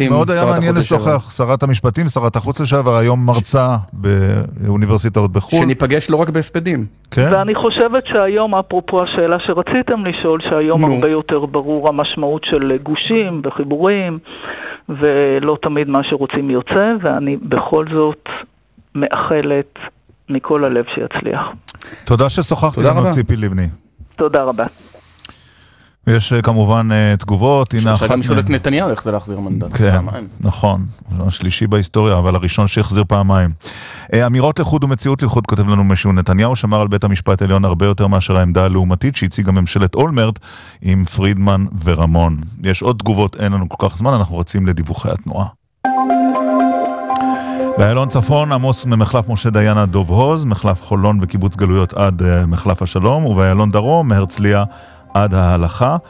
מאוד, 0.10 0.30
אה, 0.32 0.36
היה 0.41 0.45
מעניין. 0.45 0.75
לשוחח, 0.75 1.32
שרת 1.38 1.63
המשפטים, 1.63 2.08
שרת 2.08 2.36
החוץ 2.36 2.62
לשעבר, 2.62 2.95
היום 2.97 3.25
מרצה 3.25 3.75
באוניברסיטאות 3.93 5.32
בחו"ל. 5.32 5.60
שניפגש 5.60 6.10
לא 6.10 6.15
רק 6.17 6.30
בהספדים. 6.30 6.86
כן? 7.12 7.30
ואני 7.34 7.56
חושבת 7.56 8.04
שהיום, 8.13 8.56
אפרופו 8.56 9.04
השאלה 9.04 9.38
שרציתם 9.39 10.06
לשאול, 10.06 10.39
שהיום. 10.49 10.84
הרבה 10.86 11.08
יותר 11.10 11.45
ברור 11.45 11.89
המשמעות 11.89 12.41
של 12.45 12.78
גושים 12.84 13.41
וחיבורים, 13.45 14.19
ולא 14.89 15.58
תמיד 15.62 15.89
מה 15.91 15.99
שרוצים 16.04 16.49
יוצא, 16.49 16.91
ואני 17.02 17.38
בכל 17.38 17.86
זאת 17.93 18.23
מאחלת 18.95 19.73
מכל 20.29 20.63
הלב 20.63 20.85
שיצליח. 20.95 21.41
תודה 22.05 22.29
ששוחחת 22.29 22.75
תודה 22.75 22.89
איתנו. 22.89 23.11
ציפי 23.11 23.35
לבני. 23.35 23.67
תודה 24.15 24.43
רבה. 24.43 24.65
יש 26.07 26.33
אה, 26.33 26.41
כמובן 26.41 26.89
אה, 26.91 27.15
תגובות, 27.19 27.73
הנה 27.73 27.93
אחת 27.93 28.09
גם. 28.09 28.39
את 28.39 28.49
נתניהו 28.49 28.89
איך 28.89 29.03
זה 29.03 29.11
להחזיר 29.11 29.39
מנדט. 29.39 29.77
כן, 29.77 29.91
פעמיים. 29.91 30.27
נכון, 30.41 30.85
השלישי 31.19 31.67
בהיסטוריה, 31.67 32.17
אבל 32.17 32.35
הראשון 32.35 32.67
שהחזיר 32.67 33.03
פעמיים. 33.07 33.49
אה, 34.13 34.27
אמירות 34.27 34.59
לחוד 34.59 34.83
ומציאות 34.83 35.23
לחוד, 35.23 35.47
כותב 35.47 35.67
לנו 35.67 35.83
משהו, 35.83 36.11
נתניהו 36.11 36.55
שמר 36.55 36.81
על 36.81 36.87
בית 36.87 37.03
המשפט 37.03 37.41
העליון 37.41 37.65
הרבה 37.65 37.85
יותר 37.85 38.07
מאשר 38.07 38.37
העמדה 38.37 38.65
הלעומתית 38.65 39.15
שהציגה 39.15 39.51
ממשלת 39.51 39.95
אולמרט 39.95 40.39
עם 40.81 41.05
פרידמן 41.05 41.65
ורמון. 41.83 42.37
יש 42.63 42.81
עוד 42.81 42.95
תגובות, 42.99 43.35
אין 43.35 43.51
לנו 43.51 43.69
כל 43.69 43.89
כך 43.89 43.97
זמן, 43.97 44.13
אנחנו 44.13 44.37
רצים 44.37 44.67
לדיווחי 44.67 45.09
התנועה. 45.11 45.59
באיילון 47.79 48.07
צפון, 48.09 48.51
עמוס 48.51 48.85
ממחלף 48.85 49.29
משה 49.29 49.49
דיין 49.49 49.77
עד 49.77 49.89
דוב 49.89 50.09
הוז, 50.09 50.45
מחלף 50.45 50.83
חולון 50.83 51.19
וקיבוץ 51.21 51.55
גלויות 51.55 51.93
עד 51.93 52.23
אה, 52.23 52.45
מחלף 52.45 52.81
השלום, 52.81 53.25
ובאיילון 53.25 53.71
דרום, 53.71 54.07
מהרצליה 54.07 54.63
עד 55.13 55.33
ההלכה. 55.33 55.97